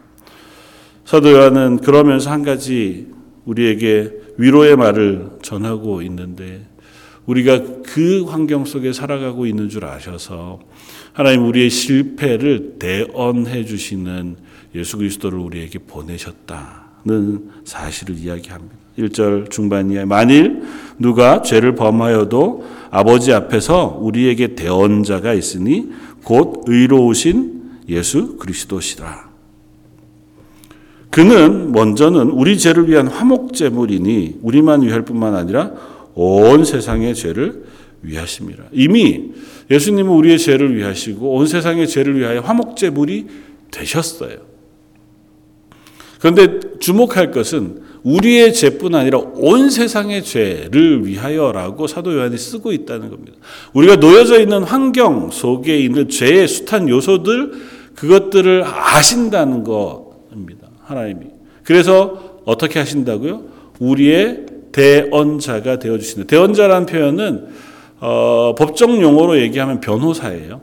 사도 1.03 1.33
요한은 1.33 1.81
그러면서 1.81 2.31
한 2.31 2.43
가지 2.43 3.07
우리에게 3.43 4.11
위로의 4.37 4.77
말을 4.77 5.39
전하고 5.41 6.01
있는데 6.03 6.65
우리가 7.25 7.81
그 7.83 8.23
환경 8.23 8.63
속에 8.63 8.93
살아가고 8.93 9.45
있는 9.45 9.67
줄 9.67 9.83
아셔서 9.83 10.59
하나님 11.11 11.45
우리의 11.47 11.69
실패를 11.69 12.77
대언해 12.79 13.65
주시는 13.65 14.37
예수 14.73 14.97
그리스도를 14.97 15.37
우리에게 15.37 15.79
보내셨다는 15.79 17.51
사실을 17.65 18.15
이야기합니다. 18.17 18.80
1절 19.09 19.49
중반이에 19.49 20.05
만일 20.05 20.61
누가 20.99 21.41
죄를 21.41 21.75
범하여도 21.75 22.65
아버지 22.89 23.33
앞에서 23.33 23.97
우리에게 23.99 24.55
대언자가 24.55 25.33
있으니 25.33 25.89
곧 26.23 26.63
의로우신 26.67 27.61
예수 27.89 28.37
그리스도시라. 28.37 29.31
그는 31.09 31.71
먼저는 31.71 32.29
우리 32.29 32.57
죄를 32.57 32.89
위한 32.89 33.07
화목 33.07 33.53
제물이니 33.53 34.39
우리만 34.41 34.81
위할 34.81 35.03
뿐만 35.03 35.35
아니라 35.35 35.71
온 36.13 36.63
세상의 36.63 37.15
죄를 37.15 37.65
위하심이라. 38.01 38.65
이미 38.71 39.31
예수님은 39.69 40.11
우리의 40.11 40.39
죄를 40.39 40.75
위하시고 40.75 41.33
온 41.33 41.47
세상의 41.47 41.87
죄를 41.87 42.17
위하여 42.17 42.41
화목제물이 42.41 43.27
되셨어요. 43.71 44.37
그런데 46.19 46.59
주목할 46.79 47.31
것은 47.31 47.81
우리의 48.03 48.53
죄뿐 48.53 48.95
아니라 48.95 49.19
온 49.19 49.69
세상의 49.69 50.23
죄를 50.23 51.05
위하여라고 51.05 51.87
사도 51.87 52.15
요한이 52.15 52.37
쓰고 52.37 52.71
있다는 52.71 53.09
겁니다. 53.09 53.37
우리가 53.73 53.97
놓여져 53.97 54.39
있는 54.39 54.63
환경 54.63 55.29
속에 55.31 55.77
있는 55.79 56.09
죄의 56.09 56.47
숱한 56.47 56.89
요소들 56.89 57.51
그것들을 57.95 58.63
아신다는 58.65 59.63
것입니다. 59.63 60.67
하나님이. 60.83 61.27
그래서 61.63 62.39
어떻게 62.45 62.79
하신다고요? 62.79 63.43
우리의 63.79 64.45
대언자가 64.71 65.77
되어 65.79 65.97
주신다. 65.97 66.27
대언자라는 66.27 66.85
표현은 66.85 67.47
어, 67.99 68.55
법정 68.57 68.99
용어로 68.99 69.39
얘기하면 69.39 69.79
변호사예요. 69.79 70.61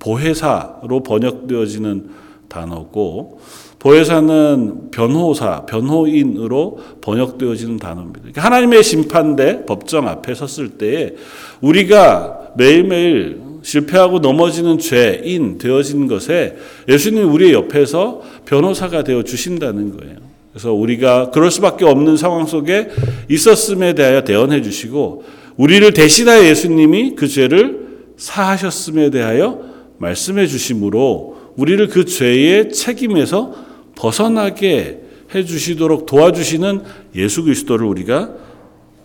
보혜사로 0.00 1.02
번역되어지는 1.04 2.10
단어고 2.48 3.40
보혜사는 3.78 4.90
변호사, 4.90 5.66
변호인으로 5.66 6.78
번역되어지는 7.02 7.78
단어입니다. 7.78 8.20
그러니까 8.20 8.42
하나님의 8.42 8.82
심판대 8.82 9.66
법정 9.66 10.08
앞에 10.08 10.34
섰을 10.34 10.70
때 10.70 11.14
우리가 11.60 12.52
매일매일 12.56 13.40
실패하고 13.62 14.20
넘어지는 14.20 14.78
죄인 14.78 15.58
되어진 15.58 16.06
것에 16.06 16.56
예수님 16.88 17.32
우리의 17.32 17.52
옆에서 17.52 18.22
변호사가 18.44 19.02
되어 19.02 19.24
주신다는 19.24 19.96
거예요. 19.96 20.16
그래서 20.52 20.72
우리가 20.72 21.30
그럴 21.30 21.50
수밖에 21.50 21.84
없는 21.84 22.16
상황 22.16 22.46
속에 22.46 22.88
있었음에 23.28 23.94
대하여 23.94 24.22
대언해 24.24 24.62
주시고 24.62 25.24
우리를 25.56 25.92
대신하여 25.92 26.46
예수님이 26.46 27.14
그 27.14 27.28
죄를 27.28 27.86
사하셨음에 28.16 29.10
대하여 29.10 29.60
말씀해 29.98 30.46
주심으로 30.46 31.36
우리를 31.56 31.88
그 31.88 32.04
죄의 32.04 32.72
책임에서 32.72 33.65
벗어나게 33.96 35.02
해 35.34 35.44
주시도록 35.44 36.06
도와주시는 36.06 36.84
예수 37.16 37.42
그리스도를 37.42 37.86
우리가 37.86 38.32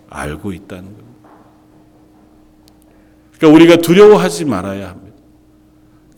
알고 0.09 0.53
있다는 0.53 0.83
겁니다. 0.83 1.01
그러니까 3.37 3.55
우리가 3.55 3.75
두려워하지 3.77 4.45
말아야 4.45 4.89
합니다. 4.89 5.17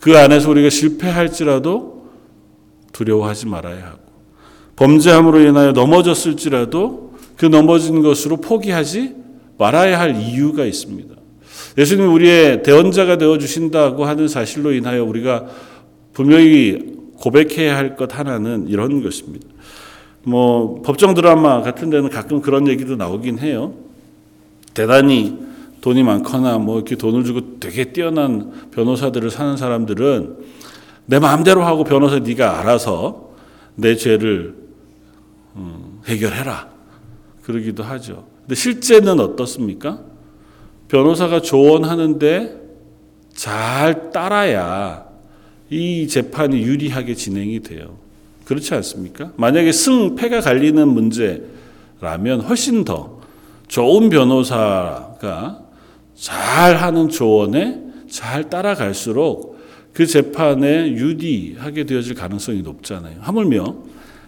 그 0.00 0.18
안에서 0.18 0.50
우리가 0.50 0.68
실패할지라도 0.68 2.10
두려워하지 2.92 3.46
말아야 3.46 3.86
하고 3.86 4.00
범죄함으로 4.76 5.40
인하여 5.40 5.72
넘어졌을지라도 5.72 7.14
그 7.36 7.46
넘어진 7.46 8.02
것으로 8.02 8.36
포기하지 8.36 9.14
말아야 9.56 9.98
할 9.98 10.16
이유가 10.16 10.64
있습니다. 10.64 11.14
예수님 11.78 12.12
우리의 12.12 12.62
대언자가 12.62 13.16
되어 13.16 13.38
주신다고 13.38 14.04
하는 14.04 14.28
사실로 14.28 14.72
인하여 14.72 15.04
우리가 15.04 15.46
분명히 16.12 16.93
고백해야 17.18 17.76
할 17.76 17.96
것 17.96 18.18
하나는 18.18 18.66
이런 18.68 19.02
것입니다. 19.02 19.46
뭐 20.24 20.82
법정 20.82 21.14
드라마 21.14 21.62
같은 21.62 21.90
데는 21.90 22.08
가끔 22.10 22.40
그런 22.40 22.66
얘기도 22.68 22.96
나오긴 22.96 23.38
해요. 23.38 23.74
대단히 24.72 25.38
돈이 25.80 26.02
많거나 26.02 26.58
뭐 26.58 26.76
이렇게 26.76 26.96
돈을 26.96 27.24
주고 27.24 27.60
되게 27.60 27.92
뛰어난 27.92 28.70
변호사들을 28.70 29.30
사는 29.30 29.56
사람들은 29.56 30.38
내 31.06 31.18
마음대로 31.18 31.62
하고 31.62 31.84
변호사 31.84 32.18
네가 32.18 32.60
알아서 32.60 33.30
내 33.74 33.94
죄를 33.94 34.54
음, 35.56 36.00
해결해라 36.06 36.68
그러기도 37.42 37.82
하죠. 37.82 38.24
근데 38.40 38.54
실제는 38.54 39.20
어떻습니까? 39.20 40.00
변호사가 40.88 41.40
조언하는데 41.40 42.60
잘 43.34 44.10
따라야 44.10 45.04
이 45.74 46.06
재판이 46.06 46.62
유리하게 46.62 47.14
진행이 47.14 47.60
돼요. 47.60 47.98
그렇지 48.44 48.74
않습니까? 48.74 49.32
만약에 49.36 49.72
승패가 49.72 50.40
갈리는 50.40 50.86
문제라면 50.86 52.42
훨씬 52.46 52.84
더 52.84 53.20
좋은 53.66 54.08
변호사가 54.08 55.60
잘 56.14 56.76
하는 56.76 57.08
조언에 57.08 57.80
잘 58.08 58.48
따라갈수록 58.48 59.58
그 59.92 60.06
재판에 60.06 60.92
유리하게 60.92 61.84
되어질 61.84 62.14
가능성이 62.14 62.62
높잖아요. 62.62 63.16
하물며 63.20 63.76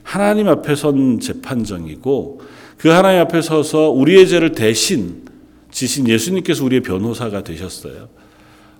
하나님 0.03 0.49
앞에 0.49 0.75
선 0.75 1.21
재판정이고 1.21 2.41
그 2.79 2.89
하나님 2.89 3.21
앞에 3.21 3.41
서서 3.41 3.91
우리의 3.91 4.27
죄를 4.27 4.53
대신 4.53 5.23
지신 5.71 6.09
예수님께서 6.09 6.65
우리의 6.65 6.83
변호사가 6.83 7.45
되셨어요. 7.45 8.09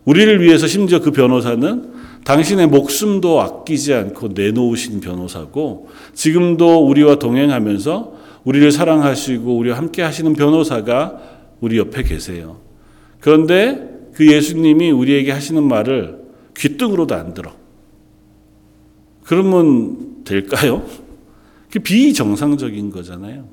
우리를 0.05 0.43
위해서 0.43 0.67
심지어 0.67 1.01
그 1.01 1.11
변호사는 1.13 1.96
당신의 2.27 2.67
목숨도 2.67 3.41
아끼지 3.41 3.95
않고 3.95 4.29
내놓으신 4.35 5.01
변호사고 5.01 5.89
지금도 6.13 6.85
우리와 6.89 7.21
동행하면서 7.21 8.15
우리를 8.43 8.73
사랑하시고 8.73 9.57
우리와 9.57 9.79
함께 9.79 10.03
하시는 10.03 10.33
변호사가 10.35 11.21
우리 11.61 11.79
옆에 11.79 12.03
계세요. 12.03 12.59
그런데 13.21 14.09
그 14.15 14.27
예수님이 14.27 14.91
우리에게 14.91 15.31
하시는 15.31 15.63
말을 15.63 16.19
귀등으로도 16.57 17.15
안 17.15 17.33
들어. 17.33 17.53
그러면 19.23 20.25
될까요? 20.25 20.85
그 21.71 21.79
비정상적인 21.79 22.91
거잖아요. 22.91 23.47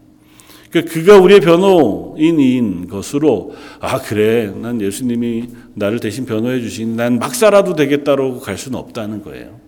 그 0.71 0.83
그가 0.83 1.19
우리의 1.19 1.41
변호인인 1.41 2.88
것으로 2.88 3.53
아 3.79 3.99
그래 3.99 4.47
난 4.47 4.81
예수님이 4.81 5.47
나를 5.75 5.99
대신 5.99 6.25
변호해 6.25 6.59
주신 6.62 6.95
난 6.95 7.19
막사라도 7.19 7.75
되겠다라고 7.75 8.39
갈 8.39 8.57
수는 8.57 8.77
없다는 8.77 9.23
거예요. 9.23 9.59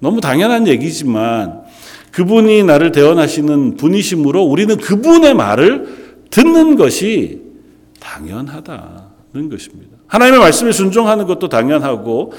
너무 0.00 0.20
당연한 0.20 0.66
얘기지만 0.66 1.62
그분이 2.12 2.64
나를 2.64 2.92
대언하시는 2.92 3.76
분이심으로 3.76 4.42
우리는 4.42 4.76
그분의 4.76 5.34
말을 5.34 6.22
듣는 6.30 6.76
것이 6.76 7.40
당연하다는 8.00 9.48
것입니다. 9.50 9.96
하나님의 10.06 10.40
말씀에 10.40 10.72
순종하는 10.72 11.26
것도 11.26 11.48
당연하고 11.48 12.32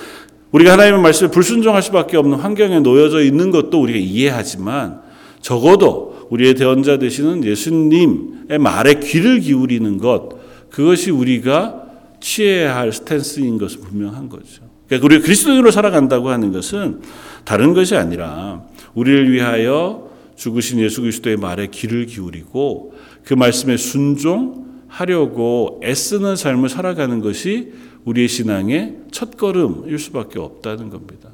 우리가 0.52 0.74
하나님의 0.74 1.02
말씀에 1.02 1.32
불순종할 1.32 1.82
수밖에 1.82 2.18
없는 2.18 2.38
환경에 2.38 2.80
놓여져 2.80 3.24
있는 3.24 3.50
것도 3.50 3.82
우리가 3.82 3.98
이해하지만 3.98 5.02
적어도 5.42 6.28
우리의 6.30 6.54
대언자 6.56 7.00
되시는 7.00 7.44
예수님의 7.44 8.60
말에 8.60 8.96
귀를 8.96 9.40
기울이는 9.40 9.98
것, 9.98 10.30
그것이 10.70 11.12
우리가 11.12 11.83
취해야 12.24 12.78
할 12.78 12.94
스탠스인 12.94 13.58
것은 13.58 13.82
분명한 13.82 14.30
거죠. 14.30 14.64
그러니까 14.88 15.06
우리가 15.06 15.24
그리스도인으로 15.24 15.72
살아간다고 15.72 16.30
하는 16.30 16.54
것은 16.54 17.02
다른 17.44 17.74
것이 17.74 17.98
아니라 17.98 18.64
우리를 18.94 19.32
위하여 19.32 20.10
죽으신 20.36 20.80
예수 20.80 21.02
그리스도의 21.02 21.36
말에 21.36 21.68
귀를 21.68 22.06
기울이고 22.06 22.94
그 23.26 23.34
말씀에 23.34 23.76
순종하려고 23.76 25.82
애쓰는 25.84 26.38
삶을 26.38 26.70
살아가는 26.70 27.20
것이 27.20 27.74
우리의 28.06 28.30
신앙의 28.30 29.00
첫 29.12 29.36
걸음일 29.36 30.00
수밖에 30.00 30.40
없다는 30.40 30.90
겁니다. 30.90 31.30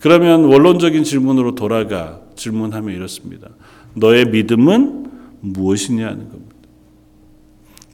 그러면 0.00 0.44
원론적인 0.44 1.04
질문으로 1.04 1.54
돌아가 1.54 2.22
질문하면 2.34 2.94
이렇습니다. 2.94 3.48
너의 3.94 4.24
믿음은 4.26 5.10
무엇이냐 5.40 6.06
하는 6.06 6.30
겁니다. 6.30 6.49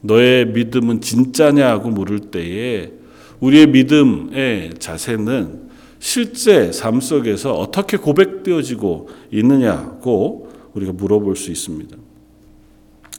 너의 0.01 0.47
믿음은 0.47 1.01
진짜냐고 1.01 1.89
물을 1.89 2.19
때에 2.19 2.91
우리의 3.39 3.67
믿음의 3.67 4.71
자세는 4.79 5.67
실제 5.99 6.71
삶 6.71 7.01
속에서 7.01 7.53
어떻게 7.53 7.97
고백되어지고 7.97 9.09
있느냐고 9.31 10.49
우리가 10.73 10.93
물어볼 10.93 11.35
수 11.35 11.51
있습니다. 11.51 11.97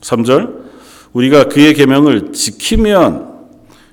3절 0.00 0.68
우리가 1.12 1.44
그의 1.44 1.74
계명을 1.74 2.32
지키면 2.32 3.28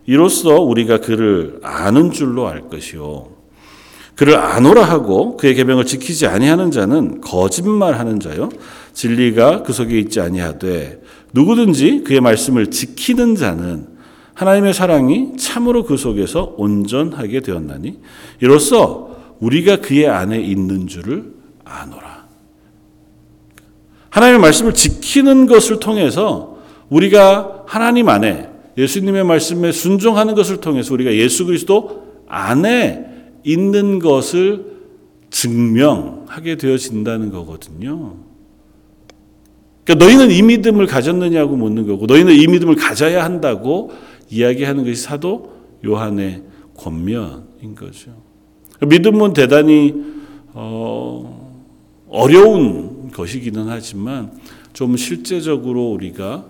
이로써 0.06 0.62
우리가 0.62 1.00
그를 1.00 1.60
아는 1.64 2.12
줄로 2.12 2.48
알 2.48 2.70
것이요 2.70 3.34
그를 4.16 4.38
아노라 4.38 4.84
하고 4.84 5.36
그의 5.36 5.56
계명을 5.56 5.86
지키지 5.86 6.28
아니하는 6.28 6.72
자는 6.72 7.22
거짓말하는 7.22 8.20
자요 8.20 8.50
진리가 8.94 9.64
그 9.64 9.74
속에 9.74 9.98
있지 10.00 10.22
아니하되 10.22 11.02
누구든지 11.36 12.04
그의 12.06 12.22
말씀을 12.22 12.72
지키는 12.72 13.36
자는 13.36 13.88
하나님의 14.34 14.74
사랑이 14.74 15.36
참으로 15.38 15.84
그 15.84 15.98
속에서 15.98 16.56
온전하게 16.58 17.42
되었나니 17.42 18.00
이로써 18.42 19.36
우리가 19.40 19.82
그의 19.82 20.08
안에 20.08 20.42
있는 20.42 20.88
줄을 20.88 21.34
아노라. 21.66 22.26
하나님의 24.10 24.40
말씀을 24.40 24.74
지키는 24.74 25.46
것을 25.46 25.80
통해서 25.80 26.58
우리가 26.90 27.64
하나님 27.68 28.08
안에 28.08 28.50
예수님의 28.78 29.26
말씀에 29.26 29.74
순종하는 29.74 30.36
것을 30.36 30.62
통해서 30.62 30.94
우리가 30.94 31.14
예수 31.16 31.46
그리스도 31.46 32.24
안에 32.28 33.06
있는 33.44 34.00
것을 34.00 34.74
증명하게 35.32 36.56
되어진다는 36.56 37.32
거거든요. 37.32 38.16
그러니까 39.86 40.06
너희는 40.06 40.32
이 40.32 40.42
믿음을 40.42 40.88
가졌느냐고 40.88 41.56
묻는 41.56 41.86
거고 41.86 42.08
너희는 42.08 42.34
이 42.34 42.48
믿음을 42.48 42.76
가져야 42.76 43.24
한다고 43.24 43.92
이야기하는 44.30 44.84
것이 44.84 45.02
사도 45.02 45.54
요한의 45.86 46.44
권면인 46.76 47.76
거죠. 47.76 48.12
믿음은 48.86 49.34
대단히 49.34 49.94
어, 50.54 51.64
어려운 52.10 53.12
것이기는 53.12 53.68
하지만 53.68 54.32
좀 54.74 54.98
실제적으로 54.98 55.92
우리가 55.92 56.46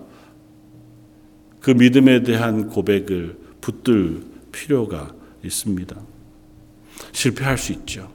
그 1.60 1.72
믿음에 1.72 2.22
대한 2.22 2.68
고백을 2.68 3.36
붙들 3.60 4.22
필요가 4.50 5.14
있습니다. 5.44 5.96
실패할 7.12 7.58
수 7.58 7.72
있죠. 7.72 8.10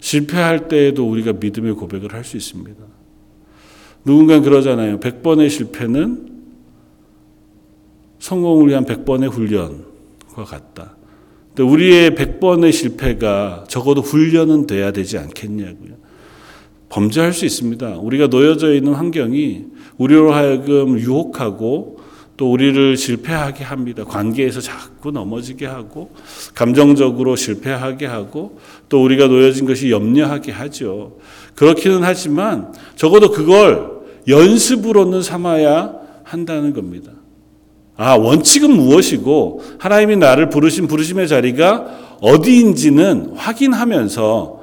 실패할 0.00 0.68
때에도 0.68 1.08
우리가 1.08 1.32
믿음의 1.32 1.74
고백을 1.74 2.12
할 2.12 2.22
수 2.22 2.36
있습니다. 2.36 2.85
누군가 4.06 4.40
그러잖아요. 4.40 5.00
100번의 5.00 5.50
실패는 5.50 6.28
성공을 8.20 8.68
위한 8.68 8.84
100번의 8.84 9.30
훈련과 9.30 10.44
같다. 10.46 10.94
근데 11.48 11.64
우리의 11.64 12.10
100번의 12.12 12.72
실패가 12.72 13.64
적어도 13.68 14.02
훈련은 14.02 14.68
돼야 14.68 14.92
되지 14.92 15.18
않겠냐고요. 15.18 15.94
범죄할 16.88 17.32
수 17.32 17.44
있습니다. 17.44 17.98
우리가 17.98 18.28
놓여져 18.28 18.74
있는 18.74 18.94
환경이 18.94 19.64
우리로 19.98 20.32
하여금 20.32 21.00
유혹하고 21.00 21.98
또 22.36 22.52
우리를 22.52 22.96
실패하게 22.96 23.64
합니다. 23.64 24.04
관계에서 24.04 24.60
자꾸 24.60 25.10
넘어지게 25.10 25.66
하고 25.66 26.12
감정적으로 26.54 27.34
실패하게 27.34 28.06
하고 28.06 28.60
또 28.88 29.02
우리가 29.02 29.26
놓여진 29.26 29.66
것이 29.66 29.90
염려하게 29.90 30.52
하죠. 30.52 31.16
그렇기는 31.56 32.04
하지만 32.04 32.72
적어도 32.94 33.32
그걸 33.32 33.95
연습으로는 34.28 35.22
삼아야 35.22 35.94
한다는 36.24 36.72
겁니다. 36.72 37.12
아, 37.96 38.14
원칙은 38.16 38.70
무엇이고 38.70 39.62
하나님이 39.78 40.16
나를 40.16 40.50
부르신 40.50 40.86
부르심의 40.86 41.28
자리가 41.28 42.18
어디인지는 42.20 43.32
확인하면서 43.36 44.60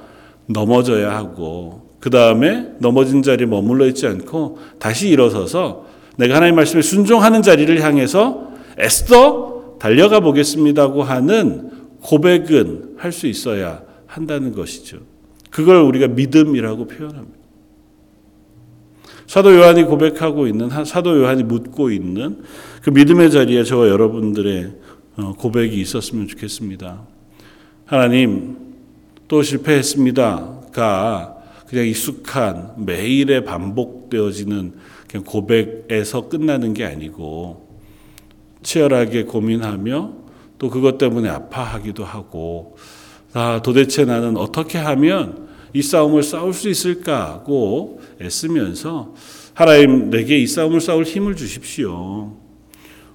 넘어져야 0.47 1.15
하고 1.15 1.83
그 1.99 2.09
다음에 2.09 2.67
넘어진 2.79 3.23
자리에 3.23 3.45
머물러 3.47 3.87
있지 3.87 4.05
않고 4.07 4.57
다시 4.79 5.09
일어서서 5.09 5.85
내가 6.17 6.35
하나님 6.35 6.55
말씀에 6.55 6.81
순종하는 6.81 7.41
자리를 7.41 7.81
향해서 7.81 8.49
애써 8.79 9.77
달려가 9.79 10.19
보겠습니다고 10.19 11.03
하는 11.03 11.71
고백은 12.01 12.95
할 12.97 13.11
수 13.11 13.27
있어야 13.27 13.81
한다는 14.05 14.53
것이죠. 14.53 14.97
그걸 15.49 15.77
우리가 15.77 16.07
믿음이라고 16.07 16.87
표현합니다. 16.87 17.42
사도 19.33 19.55
요한이 19.55 19.85
고백하고 19.85 20.45
있는 20.45 20.69
사도 20.85 21.19
요한이 21.19 21.41
묻고 21.41 21.89
있는 21.89 22.43
그 22.83 22.91
믿음의 22.91 23.31
자리에 23.31 23.63
저와 23.63 23.89
여러분들의 23.89 24.73
어, 25.17 25.33
고백이 25.33 25.81
있었으면 25.81 26.27
좋겠습니다. 26.27 27.01
하나님 27.87 28.57
또 29.27 29.41
실패했습니다가 29.41 31.35
그냥 31.67 31.87
익숙한 31.87 32.73
매일의 32.85 33.43
반복되어지는 33.43 34.73
그냥 35.09 35.23
고백에서 35.25 36.29
끝나는 36.29 36.75
게 36.75 36.85
아니고 36.85 37.79
치열하게 38.61 39.23
고민하며 39.23 40.13
또 40.59 40.69
그것 40.69 40.99
때문에 40.99 41.29
아파하기도 41.29 42.05
하고 42.05 42.77
아, 43.33 43.63
도대체 43.63 44.05
나는 44.05 44.37
어떻게 44.37 44.77
하면 44.77 45.52
이 45.73 45.81
싸움을 45.81 46.23
싸울 46.23 46.53
수 46.53 46.69
있을까고 46.69 47.99
애쓰면서 48.21 49.13
하나님 49.53 50.09
내게 50.09 50.37
이 50.37 50.47
싸움을 50.47 50.81
싸울 50.81 51.03
힘을 51.03 51.35
주십시오. 51.35 52.33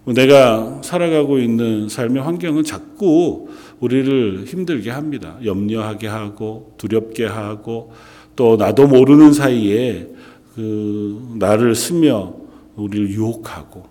내가 0.06 0.80
살아가고 0.82 1.38
있는 1.38 1.88
삶의 1.88 2.22
환경은 2.22 2.64
자꾸 2.64 3.48
우리를 3.80 4.44
힘들게 4.46 4.90
합니다. 4.90 5.36
염려하게 5.44 6.06
하고 6.06 6.74
두렵게 6.78 7.26
하고 7.26 7.92
또 8.34 8.56
나도 8.56 8.86
모르는 8.86 9.32
사이에 9.32 10.09
그 10.54 11.34
나를 11.38 11.74
스며 11.74 12.34
우리를 12.76 13.11
유혹하고 13.11 13.84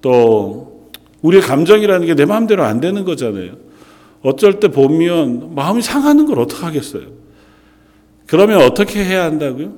또 0.00 0.90
우리의 1.22 1.42
감정이라는 1.42 2.06
게 2.06 2.14
내 2.14 2.24
마음대로 2.24 2.64
안 2.64 2.80
되는 2.80 3.04
거잖아요. 3.04 3.52
어쩔 4.22 4.58
때 4.58 4.68
보면 4.68 5.54
마음이 5.54 5.82
상하는 5.82 6.26
걸 6.26 6.38
어떡하겠어요. 6.40 7.25
그러면 8.26 8.62
어떻게 8.62 9.04
해야 9.04 9.24
한다고요? 9.24 9.74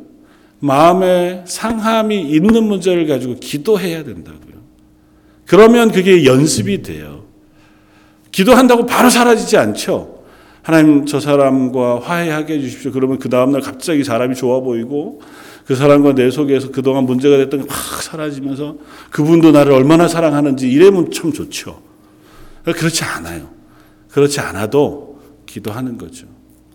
마음에 0.61 1.45
상함이 1.47 2.21
있는 2.23 2.65
문제를 2.65 3.07
가지고 3.07 3.37
기도해야 3.37 4.05
된다고요. 4.05 4.59
그러면 5.47 5.91
그게 5.91 6.25
연습이 6.25 6.83
돼요. 6.83 7.25
기도한다고 8.33 8.87
바로 8.87 9.09
사라지지 9.09 9.57
않죠. 9.57 10.19
하나님 10.63 11.07
저 11.07 11.21
사람과 11.21 12.01
화해하게 12.01 12.55
해주십시오. 12.55 12.93
그러면 12.93 13.19
그 13.19 13.31
다음날 13.31 13.63
갑자기 13.63 14.05
사람이 14.05 14.35
좋아 14.35 14.61
보이고 14.61 15.21
그 15.65 15.75
사람과 15.75 16.15
내 16.15 16.31
속에서 16.31 16.71
그동안 16.71 17.05
문제가 17.05 17.39
됐던 17.39 17.61
게막 17.61 18.03
사라지면서 18.03 18.77
그분도 19.11 19.53
나를 19.53 19.73
얼마나 19.73 20.09
사랑하는지 20.09 20.71
이래면 20.71 21.11
참 21.11 21.33
좋죠. 21.33 21.81
그렇지 22.65 23.05
않아요. 23.05 23.49
그렇지 24.11 24.41
않아도 24.41 25.21
기도하는 25.47 25.97
거죠. 25.97 26.27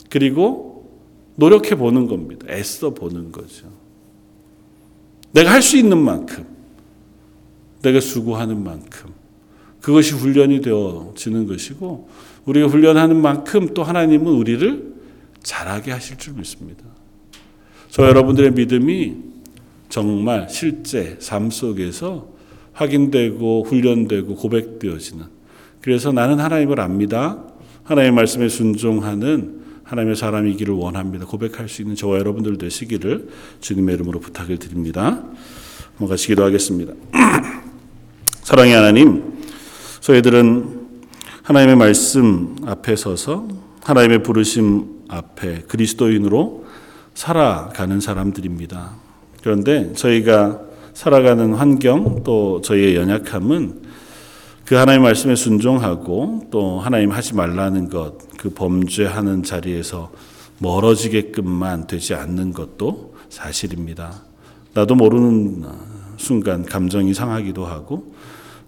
그리고 0.09 0.72
노력해 1.35 1.75
보는 1.75 2.07
겁니다. 2.07 2.45
애써 2.49 2.93
보는 2.93 3.31
거죠. 3.31 3.67
내가 5.31 5.51
할 5.51 5.61
수 5.61 5.77
있는 5.77 5.97
만큼, 5.97 6.45
내가 7.81 7.99
수고하는 7.99 8.63
만큼, 8.63 9.11
그것이 9.81 10.13
훈련이 10.13 10.61
되어지는 10.61 11.47
것이고, 11.47 12.09
우리가 12.45 12.67
훈련하는 12.67 13.21
만큼 13.21 13.73
또 13.73 13.83
하나님은 13.83 14.31
우리를 14.31 14.93
잘하게 15.41 15.91
하실 15.91 16.17
줄 16.17 16.33
믿습니다. 16.35 16.83
저 17.89 18.07
여러분들의 18.07 18.51
믿음이 18.51 19.15
정말 19.89 20.47
실제 20.49 21.17
삶 21.19 21.49
속에서 21.49 22.29
확인되고 22.73 23.65
훈련되고 23.65 24.35
고백되어지는 24.35 25.25
그래서 25.81 26.11
나는 26.11 26.39
하나님을 26.39 26.79
압니다. 26.79 27.43
하나님의 27.83 28.15
말씀에 28.15 28.49
순종하는 28.49 29.62
하나님의 29.93 30.15
사람이기를 30.15 30.73
원합니다. 30.73 31.25
고백할 31.27 31.69
수 31.69 31.83
있는 31.83 31.95
저와 31.95 32.17
여러분들 32.17 32.57
되시기를 32.57 33.29
주님의 33.61 33.93
이름으로 33.95 34.19
부탁을 34.19 34.57
드립니다. 34.57 35.23
한번 35.91 36.07
같이 36.09 36.27
기도하겠습니다. 36.27 36.93
사랑의 38.41 38.73
하나님, 38.73 39.39
저희들은 39.99 40.81
하나님의 41.43 41.75
말씀 41.75 42.55
앞에 42.65 42.95
서서 42.95 43.47
하나님의 43.83 44.23
부르심 44.23 45.03
앞에 45.09 45.65
그리스도인으로 45.67 46.65
살아가는 47.13 47.99
사람들입니다. 47.99 48.95
그런데 49.43 49.93
저희가 49.93 50.59
살아가는 50.95 51.53
환경 51.53 52.23
또 52.23 52.61
저희의 52.61 52.95
연약함은 52.95 53.83
그 54.65 54.73
하나님 54.73 55.03
말씀에 55.03 55.35
순종하고 55.35 56.47
또 56.49 56.79
하나님 56.79 57.11
하지 57.11 57.35
말라는 57.35 57.89
것, 57.89 58.32
그 58.43 58.49
범죄하는 58.49 59.43
자리에서 59.43 60.11
멀어지게끔만 60.59 61.87
되지 61.87 62.13
않는 62.13 62.51
것도 62.51 63.15
사실입니다. 63.29 64.21
나도 64.73 64.95
모르는 64.95 65.63
순간 66.17 66.65
감정이 66.65 67.13
상하기도 67.13 67.65
하고 67.65 68.13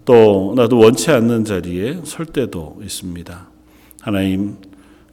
또 0.06 0.54
나도 0.56 0.78
원치 0.78 1.10
않는 1.10 1.44
자리에 1.44 2.00
설 2.04 2.24
때도 2.24 2.80
있습니다. 2.82 3.50
하나님 4.00 4.56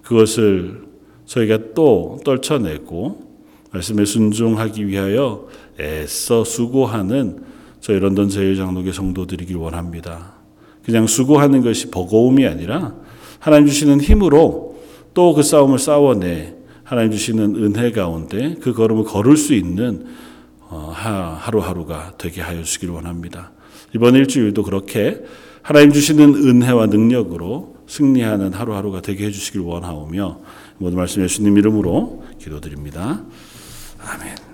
그것을 0.01 0.85
저희가 1.25 1.73
또 1.75 2.21
떨쳐내고 2.23 3.33
말씀에 3.71 4.05
순종하기 4.05 4.87
위하여 4.87 5.49
애써 5.77 6.45
수고하는 6.45 7.43
저희 7.81 7.99
런던 7.99 8.29
제일장로교 8.29 8.93
성도들이길 8.93 9.57
원합니다. 9.57 10.35
그냥 10.85 11.05
수고하는 11.05 11.61
것이 11.61 11.91
버거움이 11.91 12.47
아니라 12.47 13.03
하나님 13.43 13.67
주시는 13.67 13.99
힘으로 13.99 14.77
또 15.13 15.33
그 15.33 15.43
싸움을 15.43 15.77
싸워내 15.77 16.53
하나님 16.85 17.11
주시는 17.11 17.57
은혜 17.57 17.91
가운데 17.91 18.55
그 18.61 18.73
걸음을 18.73 19.03
걸을 19.03 19.35
수 19.35 19.53
있는 19.53 20.05
어, 20.61 20.93
하루하루가 20.95 22.13
되게 22.17 22.41
하여 22.41 22.63
주시길 22.63 22.89
원합니다. 22.89 23.51
이번 23.93 24.15
일주일도 24.15 24.63
그렇게 24.63 25.21
하나님 25.61 25.91
주시는 25.91 26.35
은혜와 26.35 26.87
능력으로 26.87 27.75
승리하는 27.85 28.53
하루하루가 28.53 29.01
되게 29.01 29.25
해주시길 29.25 29.59
원하오며 29.59 30.39
모든 30.77 30.97
말씀 30.97 31.21
예수님 31.21 31.57
이름으로 31.57 32.23
기도드립니다. 32.39 33.23
아멘. 33.99 34.52